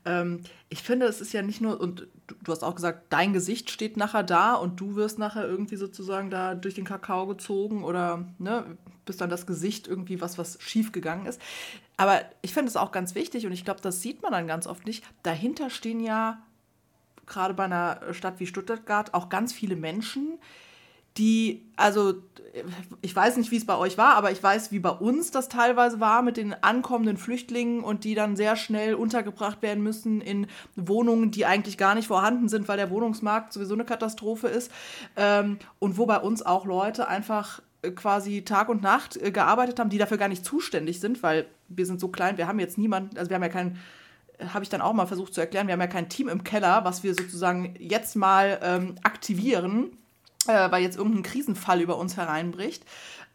[0.06, 3.34] Ähm, ich finde, es ist ja nicht nur, und du, du, hast auch gesagt, dein
[3.34, 7.84] Gesicht steht nachher da und du wirst nachher irgendwie sozusagen da durch den Kakao gezogen
[7.84, 11.42] oder ne, bist dann das Gesicht irgendwie was, was schief gegangen ist.
[11.98, 14.68] Aber ich finde es auch ganz wichtig und ich glaube, das sieht man dann ganz
[14.68, 15.04] oft nicht.
[15.24, 16.42] Dahinter stehen ja
[17.26, 20.40] gerade bei einer Stadt wie Stuttgart auch ganz viele Menschen,
[21.18, 22.16] die, also
[23.02, 25.48] ich weiß nicht, wie es bei euch war, aber ich weiß, wie bei uns das
[25.48, 30.48] teilweise war mit den ankommenden Flüchtlingen und die dann sehr schnell untergebracht werden müssen in
[30.76, 34.72] Wohnungen, die eigentlich gar nicht vorhanden sind, weil der Wohnungsmarkt sowieso eine Katastrophe ist.
[35.16, 39.80] Ähm, und wo bei uns auch Leute einfach äh, quasi Tag und Nacht äh, gearbeitet
[39.80, 42.80] haben, die dafür gar nicht zuständig sind, weil wir sind so klein, wir haben jetzt
[42.80, 43.80] niemanden, also wir haben ja keinen
[44.52, 46.84] habe ich dann auch mal versucht zu erklären, wir haben ja kein Team im Keller,
[46.84, 49.98] was wir sozusagen jetzt mal ähm, aktivieren,
[50.48, 52.84] äh, weil jetzt irgendein Krisenfall über uns hereinbricht,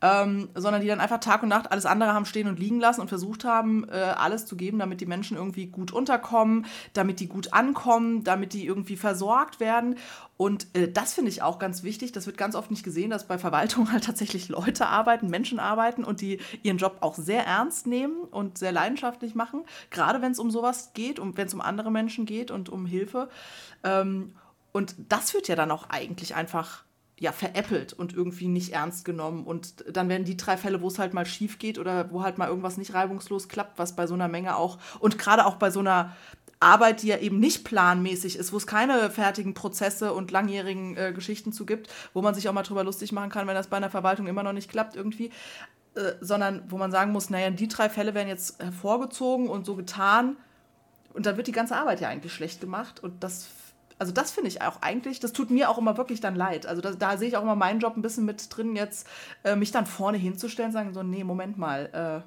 [0.00, 3.00] ähm, sondern die dann einfach Tag und Nacht alles andere haben stehen und liegen lassen
[3.00, 7.28] und versucht haben, äh, alles zu geben, damit die Menschen irgendwie gut unterkommen, damit die
[7.28, 9.96] gut ankommen, damit die irgendwie versorgt werden.
[10.36, 12.12] Und äh, das finde ich auch ganz wichtig.
[12.12, 16.04] Das wird ganz oft nicht gesehen, dass bei Verwaltung halt tatsächlich Leute arbeiten, Menschen arbeiten
[16.04, 20.38] und die ihren Job auch sehr ernst nehmen und sehr leidenschaftlich machen, gerade wenn es
[20.38, 23.28] um sowas geht und wenn es um andere Menschen geht und um Hilfe.
[23.82, 24.34] Ähm,
[24.70, 26.84] und das wird ja dann auch eigentlich einfach
[27.20, 29.44] ja, veräppelt und irgendwie nicht ernst genommen.
[29.44, 32.38] Und dann werden die drei Fälle, wo es halt mal schief geht oder wo halt
[32.38, 35.70] mal irgendwas nicht reibungslos klappt, was bei so einer Menge auch und gerade auch bei
[35.70, 36.16] so einer
[36.60, 41.12] Arbeit, die ja eben nicht planmäßig ist, wo es keine fertigen Prozesse und langjährigen äh,
[41.12, 43.76] Geschichten zu gibt, wo man sich auch mal drüber lustig machen kann, wenn das bei
[43.76, 45.30] einer Verwaltung immer noch nicht klappt irgendwie,
[45.94, 49.76] äh, sondern wo man sagen muss, naja, die drei Fälle werden jetzt hervorgezogen und so
[49.76, 50.36] getan
[51.14, 53.46] und dann wird die ganze Arbeit ja eigentlich schlecht gemacht und das
[53.98, 56.66] also das finde ich auch eigentlich, das tut mir auch immer wirklich dann leid.
[56.66, 59.08] Also da, da sehe ich auch immer meinen Job ein bisschen mit drin, jetzt
[59.44, 62.24] äh, mich dann vorne hinzustellen und sagen so, nee, Moment mal,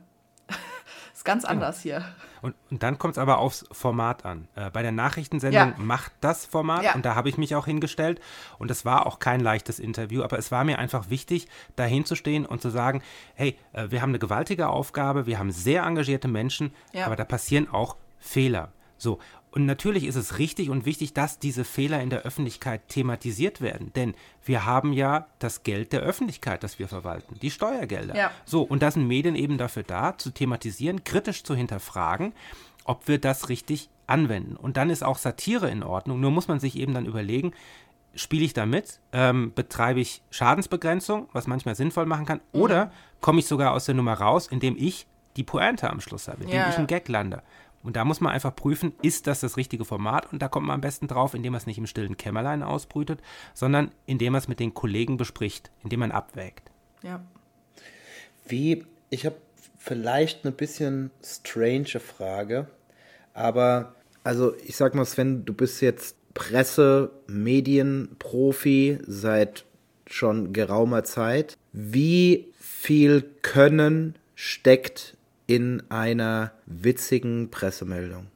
[0.50, 0.54] äh,
[1.14, 1.54] ist ganz genau.
[1.54, 2.04] anders hier.
[2.42, 4.48] Und, und dann kommt es aber aufs Format an.
[4.56, 5.74] Äh, bei der Nachrichtensendung ja.
[5.78, 6.96] macht das Format ja.
[6.96, 8.20] und da habe ich mich auch hingestellt
[8.58, 12.46] und es war auch kein leichtes Interview, aber es war mir einfach wichtig, da hinzustehen
[12.46, 13.02] und zu sagen,
[13.36, 17.06] hey, äh, wir haben eine gewaltige Aufgabe, wir haben sehr engagierte Menschen, ja.
[17.06, 18.72] aber da passieren auch Fehler.
[18.98, 19.18] So,
[19.52, 23.92] und natürlich ist es richtig und wichtig, dass diese Fehler in der Öffentlichkeit thematisiert werden.
[23.94, 28.16] Denn wir haben ja das Geld der Öffentlichkeit, das wir verwalten, die Steuergelder.
[28.16, 28.32] Ja.
[28.46, 32.32] So, und da sind Medien eben dafür da, zu thematisieren, kritisch zu hinterfragen,
[32.86, 34.56] ob wir das richtig anwenden.
[34.56, 36.22] Und dann ist auch Satire in Ordnung.
[36.22, 37.52] Nur muss man sich eben dann überlegen,
[38.16, 39.02] spiele ich da mit?
[39.12, 42.40] Ähm, betreibe ich Schadensbegrenzung, was manchmal sinnvoll machen kann?
[42.54, 42.62] Mhm.
[42.62, 46.44] Oder komme ich sogar aus der Nummer raus, indem ich die Pointe am Schluss habe,
[46.44, 46.70] indem ja.
[46.70, 47.44] ich einen Gag lande?
[47.84, 50.32] Und da muss man einfach prüfen, ist das das richtige Format?
[50.32, 53.22] Und da kommt man am besten drauf, indem man es nicht im stillen Kämmerlein ausbrütet,
[53.54, 56.72] sondern indem man es mit den Kollegen bespricht, indem man abwägt.
[57.04, 57.24] Ja.
[58.48, 59.38] Wie, ich habe
[59.78, 62.68] vielleicht eine bisschen strange Frage,
[63.34, 69.66] aber also ich sag mal, Sven, du bist jetzt Presse, Medienprofi seit
[70.08, 71.58] schon geraumer Zeit.
[71.72, 75.18] Wie viel Können steckt
[75.52, 78.28] in einer witzigen Pressemeldung.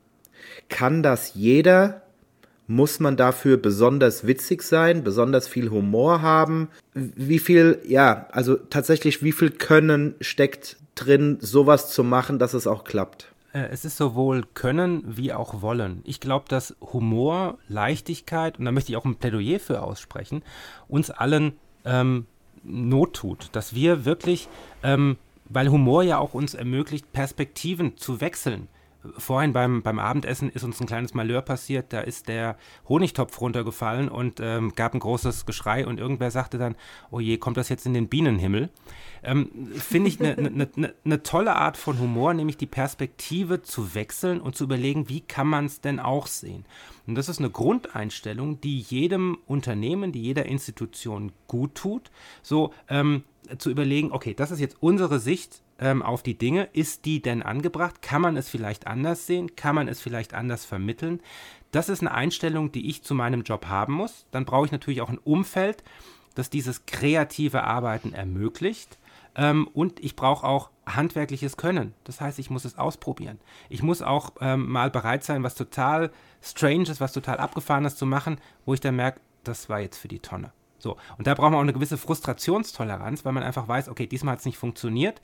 [0.67, 2.01] Kann das jeder?
[2.67, 6.67] Muss man dafür besonders witzig sein, besonders viel Humor haben?
[6.93, 12.67] Wie viel, ja, also tatsächlich, wie viel Können steckt drin, sowas zu machen, dass es
[12.67, 13.33] auch klappt?
[13.53, 16.01] Äh, es ist sowohl Können wie auch Wollen.
[16.03, 20.43] Ich glaube, dass Humor, Leichtigkeit, und da möchte ich auch ein Plädoyer für aussprechen,
[20.89, 21.53] uns allen
[21.85, 22.25] ähm,
[22.65, 23.49] Not tut.
[23.53, 24.49] Dass wir wirklich
[24.83, 28.67] ähm, weil Humor ja auch uns ermöglicht, Perspektiven zu wechseln.
[29.17, 32.57] Vorhin beim, beim Abendessen ist uns ein kleines Malheur passiert, da ist der
[32.89, 36.75] Honigtopf runtergefallen und ähm, gab ein großes Geschrei und irgendwer sagte dann,
[37.11, 38.69] oh je, kommt das jetzt in den Bienenhimmel?
[39.23, 43.93] Ähm, Finde ich eine ne, ne, ne tolle Art von Humor, nämlich die Perspektive zu
[43.93, 46.65] wechseln und zu überlegen, wie kann man es denn auch sehen?
[47.07, 52.09] Und das ist eine Grundeinstellung, die jedem Unternehmen, die jeder Institution gut tut.
[52.41, 53.23] So, ähm,
[53.57, 56.69] zu überlegen, okay, das ist jetzt unsere Sicht ähm, auf die Dinge.
[56.73, 58.01] Ist die denn angebracht?
[58.01, 59.55] Kann man es vielleicht anders sehen?
[59.55, 61.21] Kann man es vielleicht anders vermitteln?
[61.71, 64.25] Das ist eine Einstellung, die ich zu meinem Job haben muss.
[64.31, 65.83] Dann brauche ich natürlich auch ein Umfeld,
[66.33, 68.97] das dieses kreative Arbeiten ermöglicht.
[69.35, 71.93] Ähm, und ich brauche auch handwerkliches Können.
[72.03, 73.39] Das heißt, ich muss es ausprobieren.
[73.69, 78.37] Ich muss auch ähm, mal bereit sein, was total Stranges, was total Abgefahrenes zu machen,
[78.65, 80.51] wo ich dann merke, das war jetzt für die Tonne.
[80.77, 84.33] So, und da braucht man auch eine gewisse Frustrationstoleranz, weil man einfach weiß, okay, diesmal
[84.33, 85.21] hat es nicht funktioniert,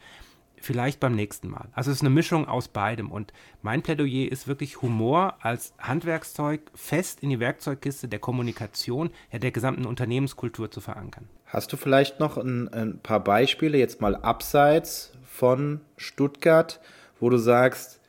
[0.62, 1.70] vielleicht beim nächsten Mal.
[1.74, 6.62] Also es ist eine Mischung aus beidem und mein Plädoyer ist wirklich Humor als Handwerkszeug
[6.76, 11.28] fest in die Werkzeugkiste der Kommunikation, ja, der gesamten Unternehmenskultur zu verankern.
[11.46, 16.80] Hast du vielleicht noch ein, ein paar Beispiele, jetzt mal abseits von Stuttgart,
[17.20, 18.00] wo du sagst,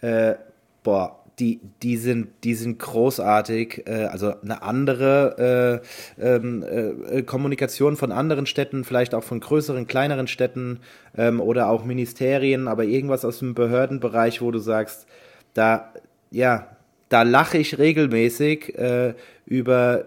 [0.00, 0.34] äh,
[0.82, 3.86] boah, die, die, sind, die sind großartig.
[3.86, 5.82] Äh, also eine andere
[6.18, 10.80] äh, ähm, äh, Kommunikation von anderen Städten, vielleicht auch von größeren, kleineren Städten
[11.16, 15.06] ähm, oder auch Ministerien, aber irgendwas aus dem Behördenbereich, wo du sagst,
[15.54, 15.92] da,
[16.30, 16.76] ja,
[17.08, 19.14] da lache ich regelmäßig äh,
[19.46, 20.04] über,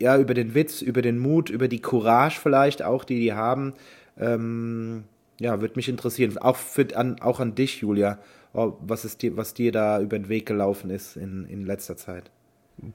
[0.00, 3.74] ja, über den Witz, über den Mut, über die Courage vielleicht auch, die die haben.
[4.18, 5.04] Ähm,
[5.40, 6.36] ja, würde mich interessieren.
[6.38, 8.18] Auch, für, an, auch an dich, Julia
[8.54, 11.96] oh, was, ist dir, was dir da über den Weg gelaufen ist in, in letzter
[11.96, 12.30] Zeit.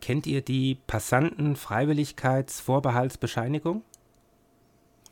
[0.02, 3.84] Kennt ihr die Passantenfreiwilligkeitsvorbehaltsbescheinigung?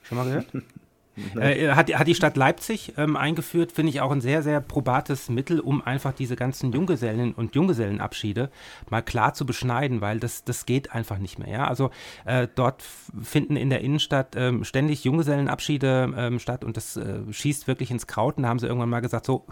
[0.02, 0.48] Schon mal gehört?
[1.36, 5.30] Äh, hat, hat die Stadt Leipzig ähm, eingeführt, finde ich auch ein sehr, sehr probates
[5.30, 8.50] Mittel, um einfach diese ganzen Junggesellen und Junggesellenabschiede
[8.90, 11.50] mal klar zu beschneiden, weil das, das geht einfach nicht mehr.
[11.50, 11.68] Ja?
[11.68, 11.92] Also
[12.26, 12.84] äh, dort
[13.22, 18.08] finden in der Innenstadt ähm, ständig Junggesellenabschiede ähm, statt und das äh, schießt wirklich ins
[18.08, 18.38] Kraut.
[18.38, 19.46] Und da haben sie irgendwann mal gesagt, so,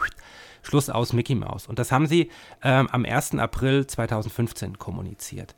[0.63, 1.67] Schluss aus Mickey Mouse.
[1.67, 2.29] Und das haben sie
[2.63, 3.35] ähm, am 1.
[3.35, 5.55] April 2015 kommuniziert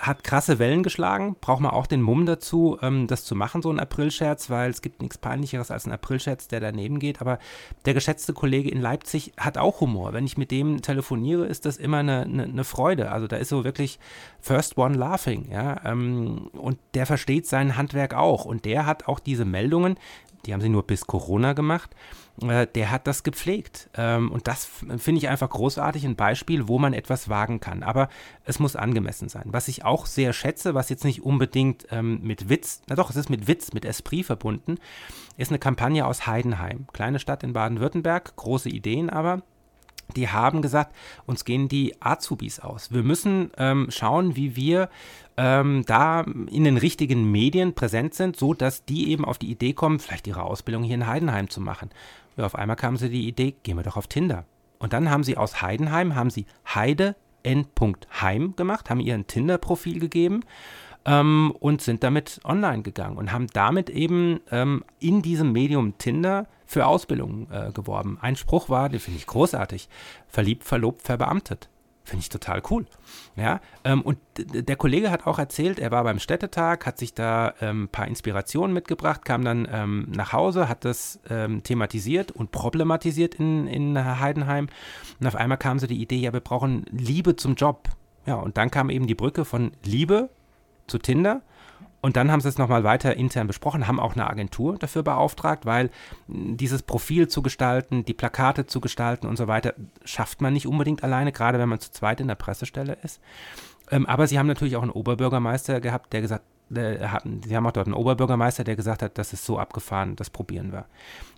[0.00, 1.36] hat krasse Wellen geschlagen.
[1.40, 4.80] Braucht man auch den Mumm dazu, ähm, das zu machen, so ein Aprilscherz, weil es
[4.80, 7.20] gibt nichts Peinlicheres als ein Aprilscherz, der daneben geht.
[7.20, 7.38] Aber
[7.84, 10.14] der geschätzte Kollege in Leipzig hat auch Humor.
[10.14, 13.12] Wenn ich mit dem telefoniere, ist das immer eine, eine, eine Freude.
[13.12, 13.98] Also da ist so wirklich
[14.40, 15.84] First One Laughing, ja.
[15.84, 18.46] Ähm, und der versteht sein Handwerk auch.
[18.46, 19.98] Und der hat auch diese Meldungen,
[20.46, 21.94] die haben sie nur bis Corona gemacht,
[22.42, 23.90] äh, der hat das gepflegt.
[23.94, 24.68] Ähm, und das
[24.98, 27.82] finde ich einfach großartig, ein Beispiel, wo man etwas wagen kann.
[27.82, 28.08] Aber
[28.44, 29.44] es muss angemessen sein.
[29.46, 33.16] Was ich auch sehr schätze, was jetzt nicht unbedingt ähm, mit Witz, na doch, es
[33.16, 34.78] ist mit Witz, mit Esprit verbunden,
[35.36, 36.86] ist eine Kampagne aus Heidenheim.
[36.92, 39.42] Kleine Stadt in Baden-Württemberg, große Ideen aber
[40.16, 40.94] die haben gesagt,
[41.26, 42.92] uns gehen die Azubis aus.
[42.92, 44.88] Wir müssen ähm, schauen, wie wir
[45.40, 49.72] ähm, da in den richtigen Medien präsent sind, so dass die eben auf die Idee
[49.72, 51.88] kommen, vielleicht ihre Ausbildung hier in Heidenheim zu machen.
[52.36, 54.44] Ja, auf einmal kamen sie die Idee, gehen wir doch auf Tinder.
[54.78, 59.98] Und dann haben sie aus Heidenheim, haben sie Heide N.Heim gemacht, haben ihr ein Tinder-Profil
[59.98, 60.44] gegeben
[61.06, 66.48] ähm, und sind damit online gegangen und haben damit eben ähm, in diesem Medium Tinder
[66.66, 68.18] für Ausbildungen äh, geworben.
[68.20, 69.88] Ein Spruch war, den finde ich großartig,
[70.28, 71.70] verliebt, verlobt, verbeamtet.
[72.10, 72.86] Finde ich total cool.
[73.36, 77.54] Ja, ähm, und der Kollege hat auch erzählt, er war beim Städtetag, hat sich da
[77.60, 82.50] ähm, ein paar Inspirationen mitgebracht, kam dann ähm, nach Hause, hat das ähm, thematisiert und
[82.50, 84.66] problematisiert in, in Heidenheim.
[85.20, 87.88] Und auf einmal kam so die Idee, ja, wir brauchen Liebe zum Job.
[88.26, 90.30] Ja, und dann kam eben die Brücke von Liebe
[90.88, 91.42] zu Tinder
[92.00, 95.66] und dann haben sie es nochmal weiter intern besprochen, haben auch eine Agentur dafür beauftragt,
[95.66, 95.90] weil
[96.28, 99.74] dieses Profil zu gestalten, die Plakate zu gestalten und so weiter,
[100.04, 103.20] schafft man nicht unbedingt alleine, gerade wenn man zu zweit in der Pressestelle ist.
[103.90, 106.44] Ähm, aber sie haben natürlich auch einen Oberbürgermeister gehabt, der gesagt
[106.74, 107.06] äh,
[107.44, 110.72] sie haben auch dort einen Oberbürgermeister, der gesagt hat, das ist so abgefahren, das probieren
[110.72, 110.86] wir.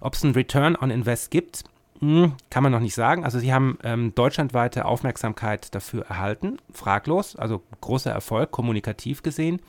[0.01, 1.65] Ob es einen Return on Invest gibt,
[2.01, 3.25] hm, kann man noch nicht sagen.
[3.25, 9.61] Also sie haben ähm, deutschlandweite Aufmerksamkeit dafür erhalten, fraglos, also großer Erfolg, kommunikativ gesehen.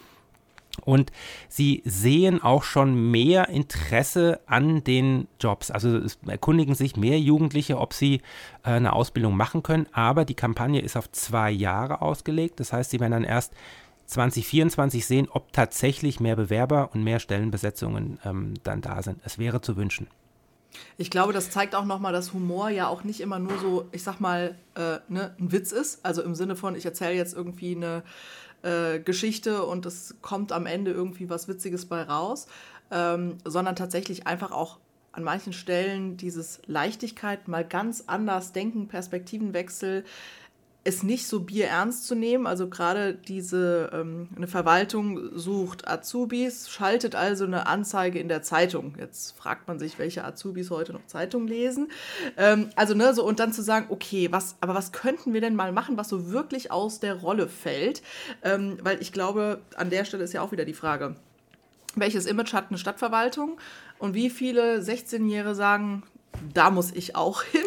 [0.86, 1.12] Und
[1.50, 5.70] sie sehen auch schon mehr Interesse an den Jobs.
[5.72, 8.16] Also erkundigen sich mehr Jugendliche, ob sie
[8.64, 9.88] äh, eine Ausbildung machen können.
[9.92, 12.60] Aber die Kampagne ist auf zwei Jahre ausgelegt.
[12.60, 13.54] Das heißt, sie werden dann erst
[14.08, 19.20] 2024 sehen, ob tatsächlich mehr Bewerber und mehr Stellenbesetzungen ähm, dann da sind.
[19.24, 20.08] Es wäre zu wünschen.
[20.98, 24.04] Ich glaube, das zeigt auch nochmal, dass Humor ja auch nicht immer nur so, ich
[24.04, 26.04] sag mal, äh, ne, ein Witz ist.
[26.04, 28.04] Also im Sinne von, ich erzähle jetzt irgendwie eine
[28.64, 32.48] äh, Geschichte und es kommt am Ende irgendwie was Witziges bei raus,
[32.92, 34.80] ähm, sondern tatsächlich einfach auch
[35.12, 40.06] an manchen Stellen dieses Leichtigkeit, mal ganz anders denken, Perspektivenwechsel,
[40.86, 42.46] es nicht so bierernst zu nehmen.
[42.46, 48.96] Also gerade diese ähm, eine Verwaltung sucht Azubis, schaltet also eine Anzeige in der Zeitung.
[49.00, 51.90] Jetzt fragt man sich, welche Azubis heute noch Zeitung lesen.
[52.38, 55.56] Ähm, also ne, so und dann zu sagen, okay, was, aber was könnten wir denn
[55.56, 58.02] mal machen, was so wirklich aus der Rolle fällt?
[58.44, 61.16] Ähm, weil ich glaube, an der Stelle ist ja auch wieder die Frage
[61.96, 63.60] welches Image hat eine Stadtverwaltung
[64.00, 66.02] und wie viele 16-Jährige sagen,
[66.54, 67.62] da muss ich auch hin.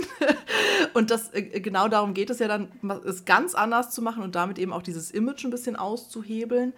[0.95, 2.69] und das äh, genau darum geht es ja dann,
[3.05, 6.73] es ganz anders zu machen und damit eben auch dieses Image ein bisschen auszuhebeln.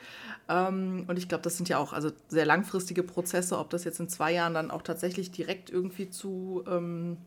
[0.49, 4.01] Ähm, und ich glaube, das sind ja auch also sehr langfristige Prozesse, ob das jetzt
[4.01, 7.19] in zwei Jahren dann auch tatsächlich direkt irgendwie zu ähm,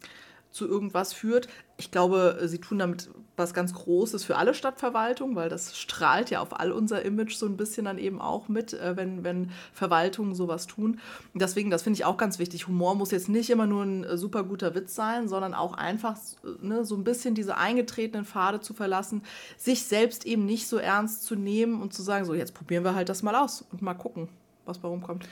[0.51, 1.47] zu irgendwas führt.
[1.77, 6.41] Ich glaube, sie tun damit was ganz Großes für alle Stadtverwaltungen, weil das strahlt ja
[6.41, 10.35] auf all unser Image so ein bisschen dann eben auch mit, äh, wenn, wenn Verwaltungen
[10.35, 10.99] sowas tun.
[11.33, 12.67] Deswegen, das finde ich auch ganz wichtig.
[12.67, 16.17] Humor muss jetzt nicht immer nur ein äh, super guter Witz sein, sondern auch einfach
[16.61, 19.23] ne, so ein bisschen diese eingetretenen Pfade zu verlassen,
[19.57, 22.93] sich selbst eben nicht so ernst zu nehmen und zu sagen, so jetzt probieren wir
[22.93, 24.29] halt das mal aus und mal gucken,
[24.65, 25.27] was bei rumkommt.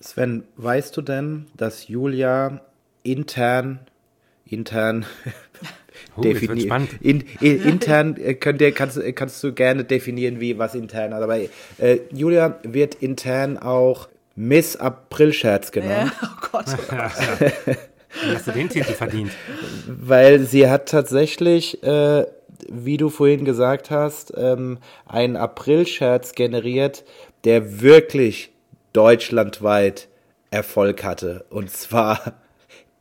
[0.00, 2.60] Sven, weißt du denn, dass Julia
[3.02, 3.80] intern
[4.54, 5.04] intern
[6.16, 6.88] oh, definieren.
[7.00, 11.12] In, in, intern äh, könnt ihr, kannst, kannst du gerne definieren, wie was intern.
[11.12, 11.48] Aber äh,
[12.12, 16.12] Julia wird intern auch Miss Aprilscherz genannt.
[16.20, 16.64] Ja, oh Gott.
[16.68, 17.10] Oh ja,
[18.34, 19.30] hast du den Titel verdient?
[19.86, 22.26] Weil sie hat tatsächlich, äh,
[22.68, 27.04] wie du vorhin gesagt hast, ähm, einen Aprilscherz generiert,
[27.44, 28.52] der wirklich
[28.92, 30.08] deutschlandweit
[30.50, 31.44] Erfolg hatte.
[31.50, 32.34] Und zwar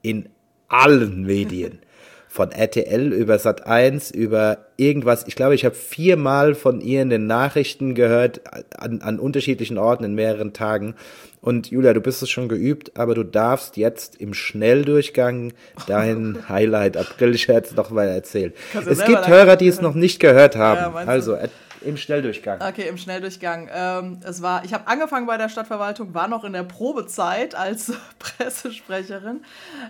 [0.02, 0.30] in
[0.74, 1.80] allen Medien.
[2.28, 5.26] Von RTL über Sat 1 über irgendwas.
[5.28, 8.42] Ich glaube, ich habe viermal von ihr in den Nachrichten gehört,
[8.76, 10.96] an, an unterschiedlichen Orten in mehreren Tagen.
[11.42, 15.54] Und Julia, du bist es schon geübt, aber du darfst jetzt im Schnelldurchgang
[15.88, 18.54] dein Highlight April-Scherz noch mal erzählen.
[18.88, 20.96] Es gibt Hörer, die es noch nicht gehört haben.
[20.96, 21.38] Ja, also
[21.86, 22.62] im Schnelldurchgang.
[22.62, 23.70] Okay, im Schnelldurchgang.
[23.72, 27.94] Ähm, es war, ich habe angefangen bei der Stadtverwaltung, war noch in der Probezeit als
[28.20, 29.42] Pressesprecherin.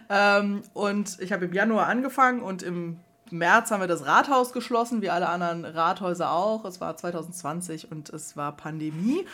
[0.10, 3.00] Ähm, und ich habe im Januar angefangen und im
[3.32, 6.66] März haben wir das Rathaus geschlossen, wie alle anderen Rathäuser auch.
[6.66, 9.26] Es war 2020 und es war Pandemie.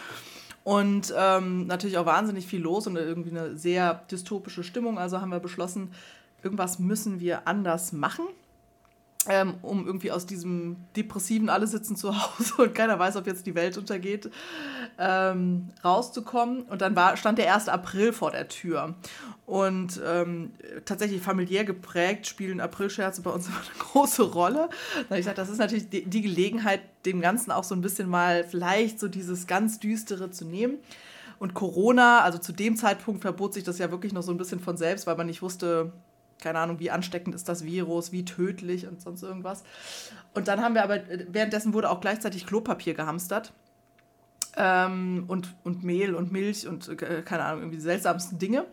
[0.64, 5.00] Und ähm, natürlich auch wahnsinnig viel los und irgendwie eine sehr dystopische Stimmung.
[5.00, 5.92] Also haben wir beschlossen,
[6.44, 8.26] irgendwas müssen wir anders machen
[9.28, 13.46] ähm, um irgendwie aus diesem depressiven Alle sitzen zu Hause und keiner weiß, ob jetzt
[13.46, 14.30] die Welt untergeht,
[14.98, 16.64] ähm, rauszukommen.
[16.64, 17.68] Und dann war, stand der 1.
[17.68, 18.96] April vor der Tür.
[19.46, 20.52] Und ähm,
[20.86, 24.70] tatsächlich familiär geprägt spielen Aprilscherze bei uns immer eine große Rolle.
[25.10, 29.00] Ich gesagt, das ist natürlich die Gelegenheit, dem Ganzen auch so ein bisschen mal vielleicht
[29.00, 30.78] so dieses ganz Düstere zu nehmen.
[31.40, 34.60] Und Corona, also zu dem Zeitpunkt verbot sich das ja wirklich noch so ein bisschen
[34.60, 35.94] von selbst, weil man nicht wusste,
[36.40, 39.64] keine Ahnung, wie ansteckend ist das Virus, wie tödlich und sonst irgendwas.
[40.34, 43.54] Und dann haben wir aber, währenddessen wurde auch gleichzeitig Klopapier gehamstert.
[44.58, 48.66] Ähm, und, und Mehl und Milch und äh, keine Ahnung, irgendwie die seltsamsten Dinge.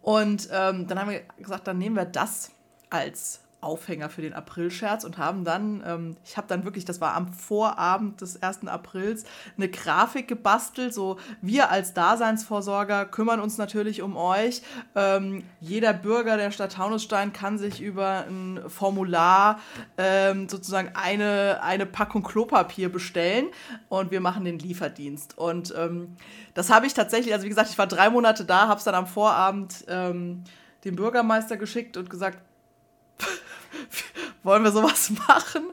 [0.00, 2.52] Und ähm, dann haben wir gesagt, dann nehmen wir das
[2.88, 7.14] als Aufhänger für den Aprilscherz und haben dann, ähm, ich habe dann wirklich, das war
[7.14, 8.66] am Vorabend des 1.
[8.66, 9.24] Aprils,
[9.56, 14.62] eine Grafik gebastelt, so wir als Daseinsvorsorger kümmern uns natürlich um euch.
[14.94, 19.60] Ähm, jeder Bürger der Stadt Taunusstein kann sich über ein Formular
[19.96, 23.46] ähm, sozusagen eine, eine Packung Klopapier bestellen
[23.88, 25.38] und wir machen den Lieferdienst.
[25.38, 26.16] Und ähm,
[26.54, 28.94] das habe ich tatsächlich, also wie gesagt, ich war drei Monate da, habe es dann
[28.94, 30.44] am Vorabend ähm,
[30.84, 32.38] dem Bürgermeister geschickt und gesagt,
[34.42, 35.64] wollen wir sowas machen?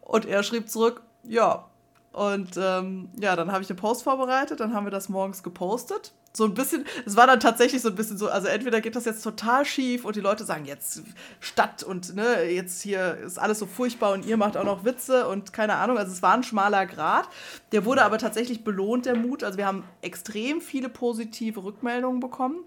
[0.00, 1.66] Und er schrieb zurück, ja.
[2.12, 6.12] Und ähm, ja, dann habe ich eine Post vorbereitet, dann haben wir das morgens gepostet.
[6.32, 9.04] So ein bisschen, es war dann tatsächlich so ein bisschen so, also entweder geht das
[9.04, 11.02] jetzt total schief und die Leute sagen jetzt
[11.40, 15.28] Stadt und ne, jetzt hier ist alles so furchtbar und ihr macht auch noch Witze
[15.28, 15.98] und keine Ahnung.
[15.98, 17.28] Also es war ein schmaler Grad.
[17.72, 19.42] Der wurde aber tatsächlich belohnt, der Mut.
[19.42, 22.64] Also wir haben extrem viele positive Rückmeldungen bekommen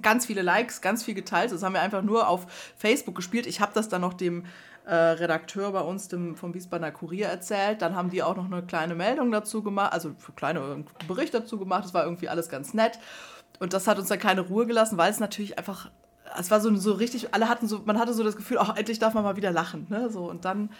[0.00, 1.52] ganz viele Likes, ganz viel geteilt.
[1.52, 3.46] Das haben wir einfach nur auf Facebook gespielt.
[3.46, 4.46] Ich habe das dann noch dem
[4.86, 7.82] äh, Redakteur bei uns, dem, vom Wiesbadener Kurier, erzählt.
[7.82, 11.58] Dann haben die auch noch eine kleine Meldung dazu gemacht, also für kleine Bericht dazu
[11.58, 11.84] gemacht.
[11.84, 12.98] Das war irgendwie alles ganz nett.
[13.60, 15.90] Und das hat uns dann keine Ruhe gelassen, weil es natürlich einfach,
[16.38, 18.98] es war so, so richtig, alle hatten so, man hatte so das Gefühl, ach, endlich
[18.98, 19.86] darf man mal wieder lachen.
[19.88, 20.10] Ne?
[20.10, 20.70] So, und dann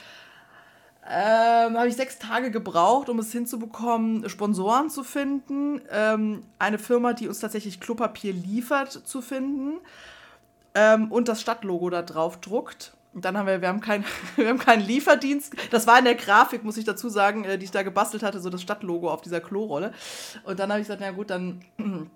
[1.05, 7.12] ähm, habe ich sechs Tage gebraucht, um es hinzubekommen, Sponsoren zu finden, ähm, eine Firma,
[7.12, 9.78] die uns tatsächlich Klopapier liefert, zu finden
[10.74, 12.92] ähm, und das Stadtlogo da drauf druckt.
[13.14, 14.05] Und dann haben wir, wir haben, kein,
[14.36, 15.55] wir haben keinen Lieferdienst.
[15.70, 18.40] Das war in der Grafik, muss ich dazu sagen, äh, die ich da gebastelt hatte,
[18.40, 19.92] so das Stadtlogo auf dieser Klorolle.
[20.44, 21.64] Und dann habe ich gesagt, na gut, dann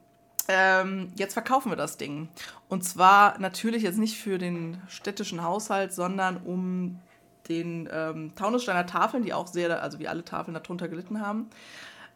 [0.49, 2.28] ähm, jetzt verkaufen wir das Ding.
[2.68, 7.01] Und zwar natürlich jetzt nicht für den städtischen Haushalt, sondern um
[7.49, 11.49] den ähm, Taunussteiner Tafeln, die auch sehr, also wie alle Tafeln darunter gelitten haben.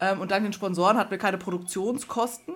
[0.01, 2.55] Ähm, und dank den Sponsoren hatten wir keine Produktionskosten.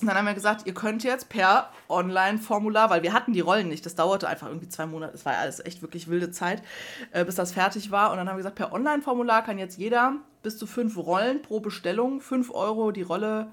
[0.00, 3.68] Und dann haben wir gesagt, ihr könnt jetzt per Online-Formular, weil wir hatten die Rollen
[3.68, 6.62] nicht, das dauerte einfach irgendwie zwei Monate, es war alles echt wirklich wilde Zeit,
[7.10, 8.12] äh, bis das fertig war.
[8.12, 11.58] Und dann haben wir gesagt, per Online-Formular kann jetzt jeder bis zu fünf Rollen pro
[11.58, 13.50] Bestellung, fünf Euro die Rolle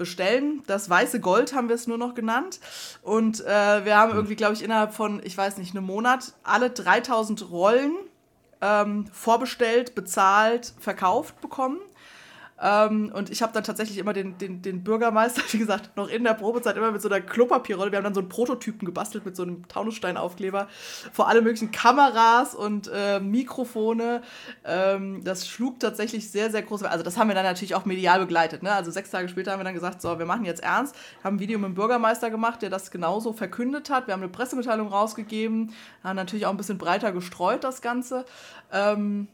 [0.00, 0.62] bestellen.
[0.66, 2.58] Das weiße Gold haben wir es nur noch genannt.
[3.02, 6.70] Und äh, wir haben irgendwie, glaube ich, innerhalb von, ich weiß nicht, einem Monat alle
[6.70, 7.92] 3000 Rollen
[8.62, 11.78] ähm, vorbestellt, bezahlt, verkauft bekommen.
[12.62, 16.24] Ähm, und ich habe dann tatsächlich immer den, den, den Bürgermeister, wie gesagt, noch in
[16.24, 17.90] der Probezeit immer mit so einer Klopapierrolle.
[17.90, 20.68] Wir haben dann so einen Prototypen gebastelt mit so einem Taunussteinaufkleber
[21.12, 24.22] vor alle möglichen Kameras und äh, Mikrofone.
[24.64, 26.82] Ähm, das schlug tatsächlich sehr, sehr groß.
[26.82, 28.62] Also, das haben wir dann natürlich auch medial begleitet.
[28.62, 28.72] Ne?
[28.72, 30.94] Also, sechs Tage später haben wir dann gesagt: So, wir machen jetzt ernst.
[31.24, 34.06] Haben ein Video mit dem Bürgermeister gemacht, der das genauso verkündet hat.
[34.06, 35.72] Wir haben eine Pressemitteilung rausgegeben,
[36.04, 38.26] haben natürlich auch ein bisschen breiter gestreut, das Ganze.
[38.70, 39.28] Ähm,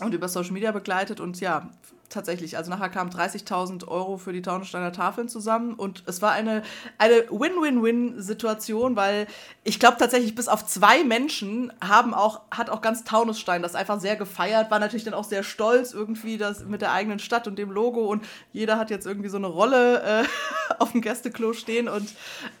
[0.00, 1.70] und über Social Media begleitet und ja,
[2.08, 2.56] tatsächlich.
[2.56, 6.62] Also nachher kamen 30.000 Euro für die Taunussteiner Tafeln zusammen und es war eine,
[6.98, 9.26] eine Win-Win-Win-Situation, weil
[9.64, 14.00] ich glaube tatsächlich bis auf zwei Menschen haben auch, hat auch ganz Taunusstein das einfach
[14.00, 17.58] sehr gefeiert, war natürlich dann auch sehr stolz irgendwie das mit der eigenen Stadt und
[17.58, 20.24] dem Logo und jeder hat jetzt irgendwie so eine Rolle äh,
[20.78, 22.10] auf dem Gästeklo stehen und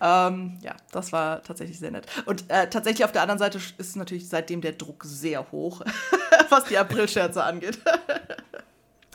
[0.00, 2.06] ähm, ja, das war tatsächlich sehr nett.
[2.26, 5.82] Und äh, tatsächlich auf der anderen Seite ist natürlich seitdem der Druck sehr hoch,
[6.48, 7.78] was die Aprilscherze angeht.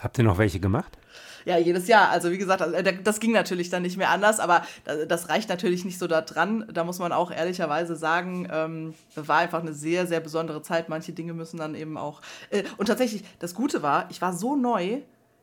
[0.02, 0.96] Habt ihr noch welche gemacht?
[1.44, 2.10] Ja, jedes Jahr.
[2.10, 4.62] Also wie gesagt, äh, das ging natürlich dann nicht mehr anders, aber
[5.08, 6.66] das reicht natürlich nicht so da dran.
[6.72, 10.88] Da muss man auch ehrlicherweise sagen, ähm, war einfach eine sehr, sehr besondere Zeit.
[10.88, 12.20] Manche Dinge müssen dann eben auch.
[12.50, 15.00] Äh, und tatsächlich, das Gute war, ich war so neu,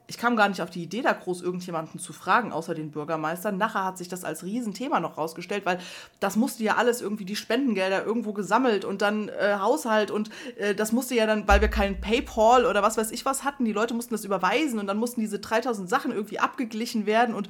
[0.07, 3.51] ich kam gar nicht auf die Idee, da groß irgendjemanden zu fragen, außer den Bürgermeister.
[3.51, 5.79] Nachher hat sich das als Riesenthema noch rausgestellt, weil
[6.21, 10.73] das musste ja alles irgendwie die Spendengelder irgendwo gesammelt und dann äh, Haushalt und äh,
[10.73, 13.73] das musste ja dann, weil wir keinen PayPal oder was weiß ich was hatten, die
[13.73, 17.49] Leute mussten das überweisen und dann mussten diese 3000 Sachen irgendwie abgeglichen werden und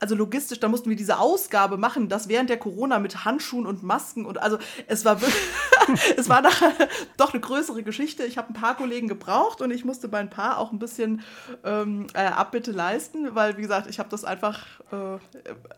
[0.00, 3.84] also logistisch, da mussten wir diese Ausgabe machen, das während der Corona mit Handschuhen und
[3.84, 5.20] Masken und also es war
[6.16, 6.72] es war nachher
[7.16, 8.24] doch eine größere Geschichte.
[8.24, 11.22] Ich habe ein paar Kollegen gebraucht und ich musste bei ein paar auch ein bisschen
[11.64, 15.18] ähm, ähm, äh, Abbitte leisten, weil, wie gesagt, ich habe das einfach, äh,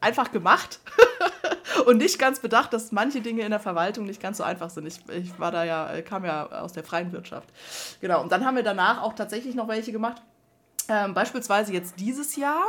[0.00, 0.80] einfach gemacht
[1.86, 4.86] und nicht ganz bedacht, dass manche Dinge in der Verwaltung nicht ganz so einfach sind.
[4.86, 7.48] Ich, ich war da ja, kam ja aus der freien Wirtschaft.
[8.00, 10.22] Genau, und dann haben wir danach auch tatsächlich noch welche gemacht.
[10.88, 12.62] Ähm, beispielsweise jetzt dieses Jahr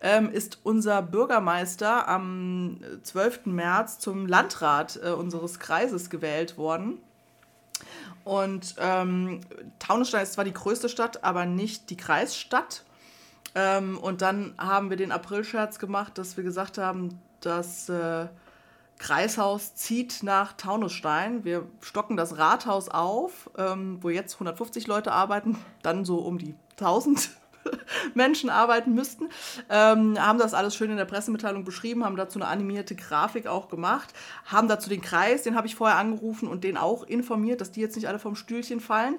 [0.00, 3.46] ähm, ist unser Bürgermeister am 12.
[3.46, 6.98] März zum Landrat äh, unseres Kreises gewählt worden.
[8.30, 9.40] Und ähm,
[9.80, 12.84] Taunusstein ist zwar die größte Stadt, aber nicht die Kreisstadt.
[13.56, 18.28] Ähm, und dann haben wir den Aprilscherz gemacht, dass wir gesagt haben, das äh,
[18.98, 21.42] Kreishaus zieht nach Taunusstein.
[21.42, 26.54] Wir stocken das Rathaus auf, ähm, wo jetzt 150 Leute arbeiten, dann so um die
[26.78, 27.30] 1000
[28.14, 29.28] Menschen arbeiten müssten.
[29.68, 33.68] Ähm, haben das alles schön in der Pressemitteilung beschrieben, haben dazu eine animierte Grafik auch
[33.68, 34.12] gemacht,
[34.46, 37.80] haben dazu den Kreis, den habe ich vorher angerufen und den auch informiert, dass die
[37.80, 39.16] jetzt nicht alle vom Stühlchen fallen.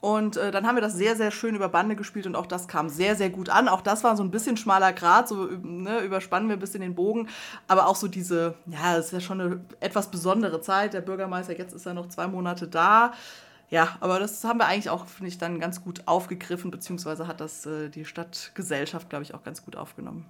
[0.00, 2.68] Und äh, dann haben wir das sehr, sehr schön über Bande gespielt und auch das
[2.68, 3.68] kam sehr, sehr gut an.
[3.68, 6.94] Auch das war so ein bisschen schmaler Grad, so ne, überspannen wir ein bisschen den
[6.94, 7.28] Bogen.
[7.68, 10.94] Aber auch so diese, ja, das ist ja schon eine etwas besondere Zeit.
[10.94, 13.12] Der Bürgermeister, jetzt ist er noch zwei Monate da
[13.70, 17.40] ja, aber das haben wir eigentlich auch, finde ich, dann ganz gut aufgegriffen, beziehungsweise hat
[17.40, 20.26] das äh, die Stadtgesellschaft, glaube ich, auch ganz gut aufgenommen.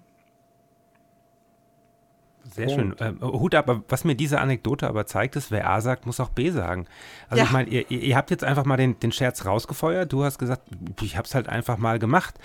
[2.53, 2.95] Sehr schön.
[3.01, 6.31] Ähm, Hut ab, was mir diese Anekdote aber zeigt, ist, wer A sagt, muss auch
[6.31, 6.87] B sagen.
[7.29, 7.45] Also ja.
[7.45, 10.13] ich meine, ihr, ihr, habt jetzt einfach mal den, den Scherz rausgefeuert.
[10.13, 10.63] Du hast gesagt,
[11.03, 12.39] ich habe es halt einfach mal gemacht.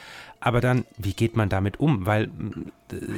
[0.45, 2.05] Aber dann, wie geht man damit um?
[2.05, 2.29] Weil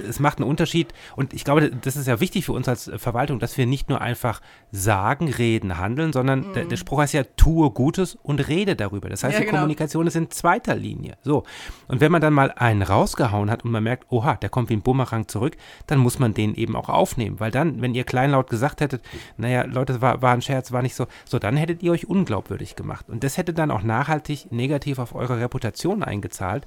[0.08, 3.40] es macht einen Unterschied und ich glaube, das ist ja wichtig für uns als Verwaltung,
[3.40, 4.40] dass wir nicht nur einfach
[4.72, 6.54] sagen, reden, handeln, sondern mhm.
[6.54, 9.10] der, der, Spruch heißt ja, tue Gutes und rede darüber.
[9.10, 9.58] Das heißt, ja, die genau.
[9.58, 11.18] Kommunikation ist in zweiter Linie.
[11.22, 11.44] So.
[11.90, 14.76] Und wenn man dann mal einen rausgehauen hat und man merkt, oha, der kommt wie
[14.76, 17.42] ein Bumerang zurück, dann muss man den eben auch aufnehmen.
[17.42, 19.02] Weil dann, wenn ihr kleinlaut gesagt hättet,
[19.36, 22.78] naja, Leute, war, war ein Scherz, war nicht so, so, dann hättet ihr euch unglaubwürdig
[22.78, 23.10] gemacht.
[23.10, 26.66] Und das hätte dann auch nachhaltig negativ auf eure Reputation eingezahlt.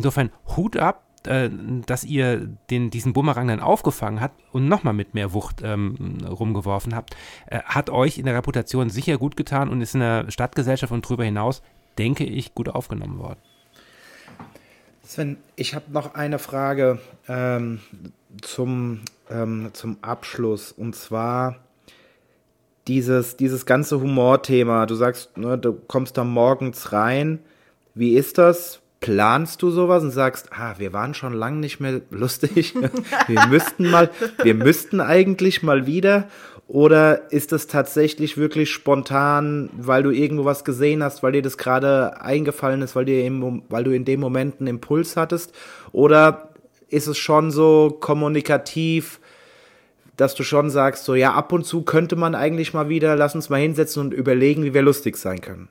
[0.00, 1.50] Insofern Hut ab, äh,
[1.84, 6.94] dass ihr den, diesen Bumerang dann aufgefangen habt und nochmal mit mehr Wucht ähm, rumgeworfen
[6.94, 7.14] habt,
[7.48, 11.04] äh, hat euch in der Reputation sicher gut getan und ist in der Stadtgesellschaft und
[11.04, 11.60] darüber hinaus,
[11.98, 13.40] denke ich, gut aufgenommen worden.
[15.04, 16.98] Sven, ich habe noch eine Frage
[17.28, 17.80] ähm,
[18.40, 21.56] zum, ähm, zum Abschluss und zwar
[22.88, 24.86] dieses, dieses ganze Humorthema.
[24.86, 27.40] Du sagst, ne, du kommst da morgens rein.
[27.92, 28.79] Wie ist das?
[29.00, 32.74] Planst du sowas und sagst, ah, wir waren schon lange nicht mehr lustig,
[33.26, 34.10] wir müssten mal,
[34.42, 36.28] wir müssten eigentlich mal wieder?
[36.68, 41.58] Oder ist es tatsächlich wirklich spontan, weil du irgendwo was gesehen hast, weil dir das
[41.58, 45.52] gerade eingefallen ist, weil, dir im, weil du in dem Moment einen Impuls hattest?
[45.90, 46.50] Oder
[46.88, 49.18] ist es schon so kommunikativ,
[50.16, 53.34] dass du schon sagst, so ja, ab und zu könnte man eigentlich mal wieder, lass
[53.34, 55.68] uns mal hinsetzen und überlegen, wie wir lustig sein können?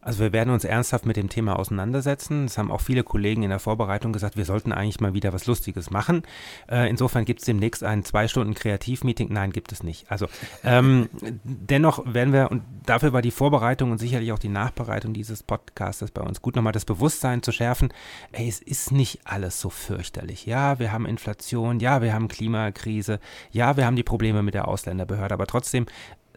[0.00, 2.44] Also wir werden uns ernsthaft mit dem Thema auseinandersetzen.
[2.44, 5.46] Es haben auch viele Kollegen in der Vorbereitung gesagt, wir sollten eigentlich mal wieder was
[5.46, 6.22] Lustiges machen.
[6.70, 9.32] Äh, insofern gibt es demnächst ein zwei Stunden Kreativmeeting.
[9.32, 10.10] Nein, gibt es nicht.
[10.10, 10.26] Also
[10.62, 11.08] ähm,
[11.44, 16.10] dennoch werden wir, und dafür war die Vorbereitung und sicherlich auch die Nachbereitung dieses Podcasts
[16.12, 17.92] bei uns gut, nochmal das Bewusstsein zu schärfen,
[18.32, 20.46] ey, es ist nicht alles so fürchterlich.
[20.46, 23.18] Ja, wir haben Inflation, ja, wir haben Klimakrise,
[23.50, 25.86] ja, wir haben die Probleme mit der Ausländerbehörde, aber trotzdem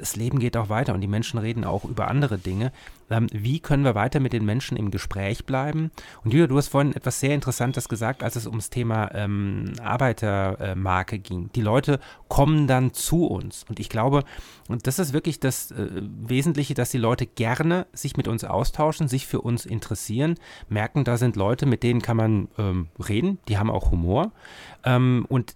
[0.02, 2.72] das Leben geht auch weiter und die Menschen reden auch über andere Dinge.
[3.12, 5.92] Ähm, wie können wir weiter mit den Menschen im Gespräch bleiben?
[6.24, 11.20] Und Julia, du hast vorhin etwas sehr Interessantes gesagt, als es ums Thema ähm, Arbeitermarke
[11.20, 11.52] ging.
[11.54, 12.00] Die Leute
[12.30, 13.66] kommen dann zu uns.
[13.68, 14.24] Und ich glaube,
[14.70, 19.10] und das ist wirklich das äh, Wesentliche, dass die Leute gerne sich mit uns austauschen,
[19.10, 20.36] sich für uns interessieren,
[20.70, 24.32] merken, da sind Leute, mit denen kann man ähm, reden, die haben auch Humor.
[24.84, 25.56] Ähm, und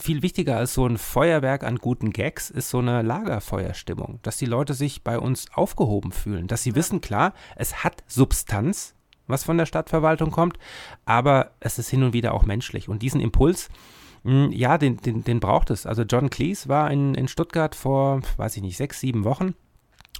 [0.00, 4.46] viel wichtiger als so ein Feuerwerk an guten Gags ist so eine Lagerfeuerstimmung, dass die
[4.46, 8.94] Leute sich bei uns aufgehoben fühlen, dass sie wissen, wissen, klar, es hat Substanz,
[9.26, 10.56] was von der Stadtverwaltung kommt,
[11.04, 12.88] aber es ist hin und wieder auch menschlich.
[12.88, 13.68] Und diesen Impuls,
[14.22, 15.84] hm, ja, den, den, den braucht es.
[15.84, 19.54] Also John Cleese war in, in Stuttgart vor, weiß ich nicht, sechs, sieben Wochen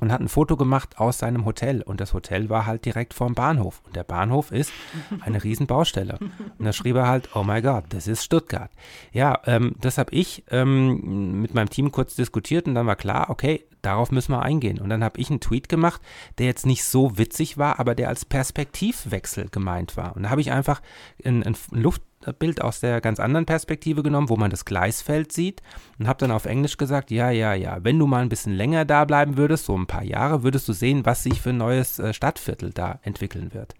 [0.01, 1.83] und hat ein Foto gemacht aus seinem Hotel.
[1.83, 3.83] Und das Hotel war halt direkt vorm Bahnhof.
[3.85, 4.73] Und der Bahnhof ist
[5.21, 6.19] eine Riesenbaustelle.
[6.59, 8.71] Und da schrieb er halt, oh my God, das ist Stuttgart.
[9.13, 13.31] Ja, ähm, das habe ich ähm, mit meinem Team kurz diskutiert und dann war klar,
[13.31, 14.81] okay, darauf müssen wir eingehen.
[14.81, 16.03] Und dann habe ich einen Tweet gemacht,
[16.39, 20.17] der jetzt nicht so witzig war, aber der als Perspektivwechsel gemeint war.
[20.17, 20.83] Und da habe ich einfach
[21.25, 25.63] ein, ein Luft Bild aus der ganz anderen Perspektive genommen, wo man das Gleisfeld sieht
[25.99, 28.85] und habe dann auf Englisch gesagt, ja, ja, ja, wenn du mal ein bisschen länger
[28.85, 31.99] da bleiben würdest, so ein paar Jahre, würdest du sehen, was sich für ein neues
[31.99, 33.75] äh, Stadtviertel da entwickeln wird.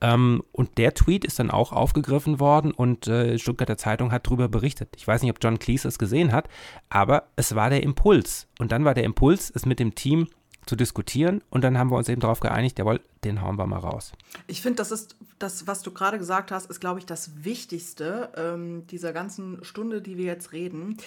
[0.00, 4.48] Ähm, und der Tweet ist dann auch aufgegriffen worden und äh, Stuttgarter Zeitung hat darüber
[4.48, 4.90] berichtet.
[4.96, 6.48] Ich weiß nicht, ob John Cleese es gesehen hat,
[6.88, 8.48] aber es war der Impuls.
[8.58, 10.26] Und dann war der Impuls, es mit dem Team
[10.66, 13.78] zu diskutieren und dann haben wir uns eben darauf geeinigt, jawohl, den hauen wir mal
[13.78, 14.12] raus.
[14.46, 18.30] Ich finde, das ist das, was du gerade gesagt hast, ist, glaube ich, das Wichtigste
[18.36, 20.98] ähm, dieser ganzen Stunde, die wir jetzt reden.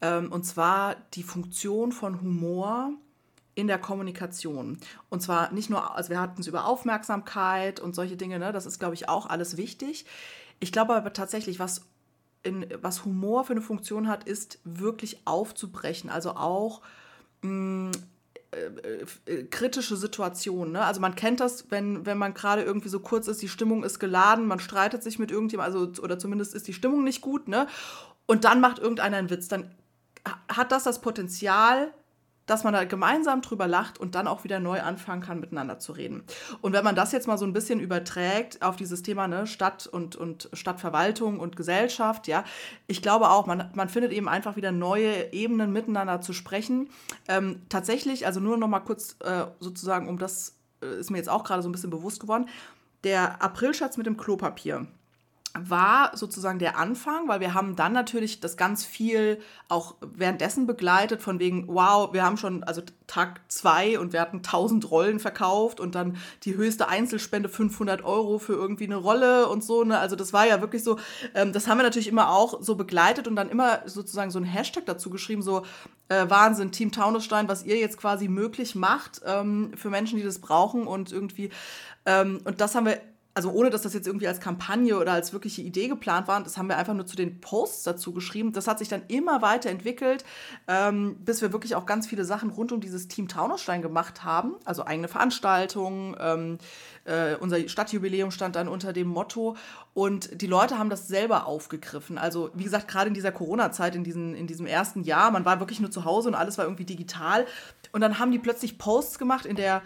[0.00, 2.92] Ähm, und zwar die Funktion von Humor
[3.54, 4.78] in der Kommunikation.
[5.10, 8.52] Und zwar nicht nur, also wir hatten es über Aufmerksamkeit und solche Dinge, ne?
[8.52, 10.06] das ist, glaube ich, auch alles wichtig.
[10.58, 11.82] Ich glaube aber tatsächlich, was,
[12.42, 16.08] in, was Humor für eine Funktion hat, ist wirklich aufzubrechen.
[16.08, 16.80] Also auch
[17.42, 17.90] mm,
[18.52, 20.72] äh, äh, kritische Situation.
[20.72, 20.84] Ne?
[20.84, 23.98] Also man kennt das, wenn, wenn man gerade irgendwie so kurz ist, die Stimmung ist
[23.98, 27.66] geladen, man streitet sich mit irgendjemandem, also oder zumindest ist die Stimmung nicht gut, ne?
[28.26, 29.74] Und dann macht irgendeiner einen Witz, dann
[30.48, 31.94] hat das das Potenzial,
[32.46, 35.92] dass man da gemeinsam drüber lacht und dann auch wieder neu anfangen kann, miteinander zu
[35.92, 36.24] reden.
[36.60, 39.86] Und wenn man das jetzt mal so ein bisschen überträgt auf dieses Thema ne, Stadt
[39.86, 42.44] und, und Stadtverwaltung und Gesellschaft, ja,
[42.86, 46.90] ich glaube auch, man, man findet eben einfach wieder neue Ebenen miteinander zu sprechen.
[47.28, 51.28] Ähm, tatsächlich, also nur noch mal kurz äh, sozusagen, um das äh, ist mir jetzt
[51.28, 52.48] auch gerade so ein bisschen bewusst geworden,
[53.04, 54.86] der Aprilschatz mit dem Klopapier
[55.54, 59.38] war sozusagen der Anfang, weil wir haben dann natürlich das ganz viel
[59.68, 64.38] auch währenddessen begleitet, von wegen, wow, wir haben schon, also Tag zwei und wir hatten
[64.38, 69.62] 1000 Rollen verkauft und dann die höchste Einzelspende 500 Euro für irgendwie eine Rolle und
[69.62, 69.98] so, ne?
[69.98, 70.98] also das war ja wirklich so,
[71.34, 74.44] ähm, das haben wir natürlich immer auch so begleitet und dann immer sozusagen so ein
[74.44, 75.66] Hashtag dazu geschrieben, so
[76.08, 80.38] äh, Wahnsinn, Team Taunusstein, was ihr jetzt quasi möglich macht ähm, für Menschen, die das
[80.38, 81.50] brauchen und irgendwie,
[82.06, 83.00] ähm, und das haben wir
[83.34, 86.58] also ohne dass das jetzt irgendwie als Kampagne oder als wirkliche Idee geplant war, das
[86.58, 88.52] haben wir einfach nur zu den Posts dazu geschrieben.
[88.52, 90.24] Das hat sich dann immer weiterentwickelt,
[90.68, 94.56] ähm, bis wir wirklich auch ganz viele Sachen rund um dieses Team Taunusstein gemacht haben.
[94.64, 96.58] Also eigene Veranstaltungen, ähm,
[97.04, 99.56] äh, unser Stadtjubiläum stand dann unter dem Motto.
[99.94, 102.18] Und die Leute haben das selber aufgegriffen.
[102.18, 104.04] Also wie gesagt, gerade in dieser Corona-Zeit, in,
[104.34, 107.46] in diesem ersten Jahr, man war wirklich nur zu Hause und alles war irgendwie digital.
[107.92, 109.82] Und dann haben die plötzlich Posts gemacht in der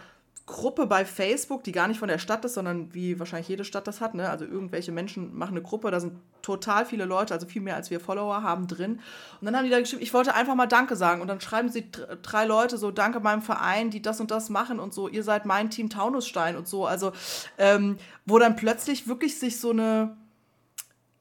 [0.47, 3.89] Gruppe bei Facebook, die gar nicht von der Stadt ist, sondern wie wahrscheinlich jede Stadt
[3.89, 4.15] das hat.
[4.15, 4.31] Ne?
[4.31, 7.91] Also irgendwelche Menschen machen eine Gruppe, da sind total viele Leute, also viel mehr als
[7.91, 9.01] wir Follower haben drin.
[9.41, 11.21] Und dann haben die da geschrieben, ich wollte einfach mal Danke sagen.
[11.21, 11.91] Und dann schreiben sie
[12.23, 15.47] drei Leute so, Danke meinem Verein, die das und das machen und so, ihr seid
[15.47, 16.87] mein Team Taunusstein und so.
[16.87, 17.11] Also,
[17.59, 20.17] ähm, wo dann plötzlich wirklich sich so eine,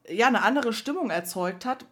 [0.08, 1.84] ja, eine andere Stimmung erzeugt hat,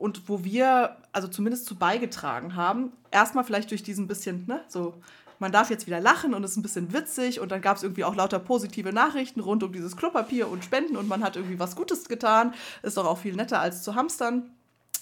[0.00, 2.92] und wo wir also zumindest zu beigetragen haben.
[3.10, 4.94] Erstmal vielleicht durch diesen bisschen, ne, so
[5.40, 7.82] man darf jetzt wieder lachen und es ist ein bisschen witzig und dann gab es
[7.82, 11.58] irgendwie auch lauter positive Nachrichten rund um dieses Klopapier und Spenden und man hat irgendwie
[11.58, 12.54] was Gutes getan.
[12.82, 14.50] Ist doch auch viel netter als zu hamstern.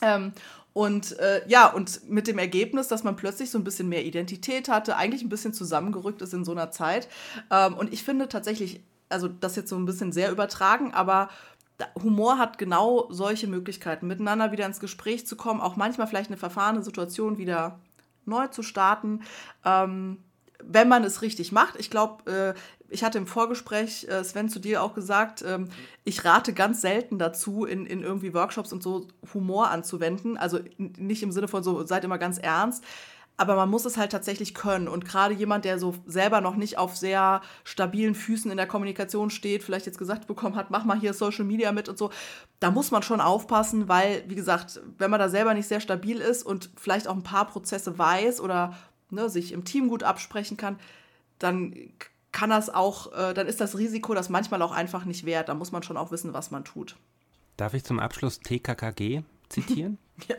[0.00, 0.32] Ähm,
[0.72, 4.68] und äh, ja, und mit dem Ergebnis, dass man plötzlich so ein bisschen mehr Identität
[4.68, 7.08] hatte, eigentlich ein bisschen zusammengerückt ist in so einer Zeit.
[7.50, 11.30] Ähm, und ich finde tatsächlich, also das jetzt so ein bisschen sehr übertragen, aber
[12.00, 16.36] Humor hat genau solche Möglichkeiten, miteinander wieder ins Gespräch zu kommen, auch manchmal vielleicht eine
[16.36, 17.78] verfahrene Situation wieder
[18.24, 19.22] neu zu starten.
[19.64, 20.18] Ähm,
[20.62, 21.76] wenn man es richtig macht.
[21.78, 22.58] Ich glaube, äh,
[22.90, 25.68] ich hatte im Vorgespräch, äh, Sven, zu dir auch gesagt, ähm,
[26.04, 30.36] ich rate ganz selten dazu, in, in irgendwie Workshops und so Humor anzuwenden.
[30.36, 32.84] Also nicht im Sinne von so, seid immer ganz ernst.
[33.40, 34.88] Aber man muss es halt tatsächlich können.
[34.88, 39.30] Und gerade jemand, der so selber noch nicht auf sehr stabilen Füßen in der Kommunikation
[39.30, 42.10] steht, vielleicht jetzt gesagt bekommen hat, mach mal hier Social Media mit und so,
[42.58, 46.18] da muss man schon aufpassen, weil, wie gesagt, wenn man da selber nicht sehr stabil
[46.18, 48.74] ist und vielleicht auch ein paar Prozesse weiß oder
[49.10, 50.78] ne, sich im Team gut absprechen kann,
[51.38, 51.74] dann
[52.32, 55.48] kann das auch, äh, dann ist das Risiko das manchmal auch einfach nicht wert.
[55.48, 56.96] Da muss man schon auch wissen, was man tut.
[57.56, 59.98] Darf ich zum Abschluss TKKG zitieren?
[60.26, 60.34] Ja,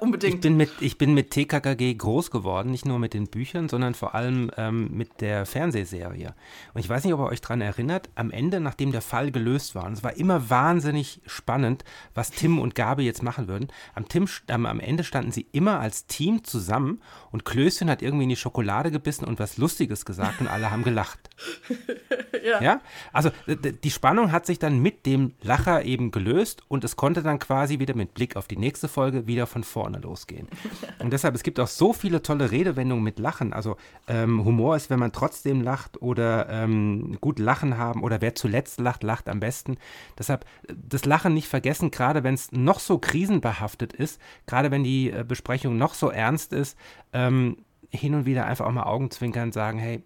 [0.00, 0.34] unbedingt.
[0.34, 3.94] Ich bin, mit, ich bin mit TKKG groß geworden, nicht nur mit den Büchern, sondern
[3.94, 6.34] vor allem ähm, mit der Fernsehserie.
[6.74, 9.74] Und ich weiß nicht, ob ihr euch daran erinnert, am Ende, nachdem der Fall gelöst
[9.74, 14.08] war, und es war immer wahnsinnig spannend, was Tim und Gabi jetzt machen würden, am,
[14.08, 17.00] Tim, ähm, am Ende standen sie immer als Team zusammen
[17.30, 20.84] und Klößchen hat irgendwie in die Schokolade gebissen und was Lustiges gesagt und alle haben
[20.84, 21.29] gelacht.
[22.44, 22.62] ja.
[22.62, 22.80] ja.
[23.12, 27.38] Also die Spannung hat sich dann mit dem Lacher eben gelöst und es konnte dann
[27.38, 30.48] quasi wieder mit Blick auf die nächste Folge wieder von vorne losgehen.
[30.98, 33.52] Und deshalb, es gibt auch so viele tolle Redewendungen mit Lachen.
[33.52, 33.76] Also
[34.06, 38.80] ähm, Humor ist, wenn man trotzdem lacht oder ähm, gut Lachen haben oder wer zuletzt
[38.80, 39.78] lacht, lacht am besten.
[40.18, 45.10] Deshalb das Lachen nicht vergessen, gerade wenn es noch so krisenbehaftet ist, gerade wenn die
[45.10, 46.76] äh, Besprechung noch so ernst ist,
[47.12, 47.56] ähm,
[47.90, 50.02] hin und wieder einfach auch mal Augenzwinkern und sagen, hey,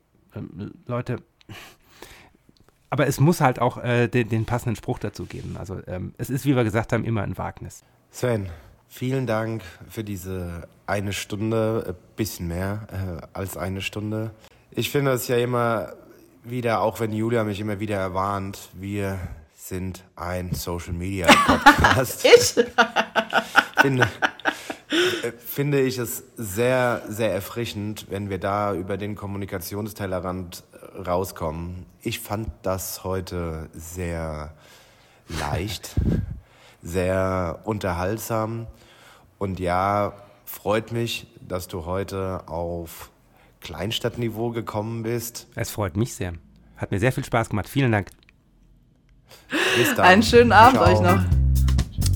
[0.87, 1.19] Leute,
[2.91, 5.57] aber es muss halt auch äh, den, den, passenden Spruch dazu geben.
[5.59, 7.83] Also ähm, es ist, wie wir gesagt haben, immer ein Wagnis.
[8.11, 8.49] Sven,
[8.89, 14.31] vielen Dank für diese eine Stunde, ein bisschen mehr äh, als eine Stunde.
[14.71, 15.95] Ich finde es ja immer
[16.45, 19.19] wieder, auch wenn Julia mich immer wieder erwarnt, wir
[19.57, 22.25] sind ein Social Media Podcast.
[22.37, 22.65] ich?
[23.81, 24.07] finde, äh,
[25.39, 31.87] finde ich es sehr, sehr erfrischend, wenn wir da über den Kommunikationstellerrand äh, rauskommen.
[32.03, 34.55] Ich fand das heute sehr
[35.29, 35.97] leicht
[36.85, 38.67] sehr unterhaltsam.
[39.39, 40.13] Und ja,
[40.45, 43.11] freut mich, dass du heute auf
[43.61, 45.49] Kleinstadtniveau gekommen bist.
[45.57, 46.35] Es freut mich sehr.
[46.77, 47.69] Hat mir sehr viel Spaß gemacht.
[47.69, 48.11] Vielen Dank.
[49.77, 50.05] Bis dann.
[50.05, 50.93] Einen schönen Abend Ciao.
[50.93, 51.25] euch noch.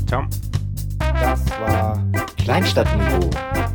[0.07, 0.27] Ciao.
[0.99, 2.08] Das war
[2.49, 3.29] Kleinstadtniveau,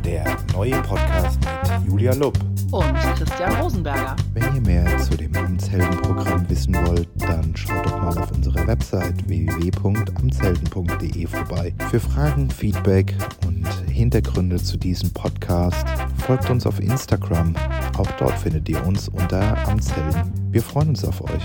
[0.04, 2.36] der neue Podcast mit Julia Lupp
[2.72, 4.16] und Christian Rosenberger.
[4.32, 9.28] Wenn ihr mehr zu dem Amtsheldenprogramm wissen wollt, dann schaut doch mal auf unserer Website
[9.28, 11.72] www.amtshelden.de vorbei.
[11.88, 13.14] Für Fragen, Feedback
[13.46, 15.86] und Hintergründe zu diesem Podcast
[16.26, 17.54] folgt uns auf Instagram.
[17.96, 20.32] Auch dort findet ihr uns unter Amtshelden.
[20.50, 21.44] Wir freuen uns auf euch.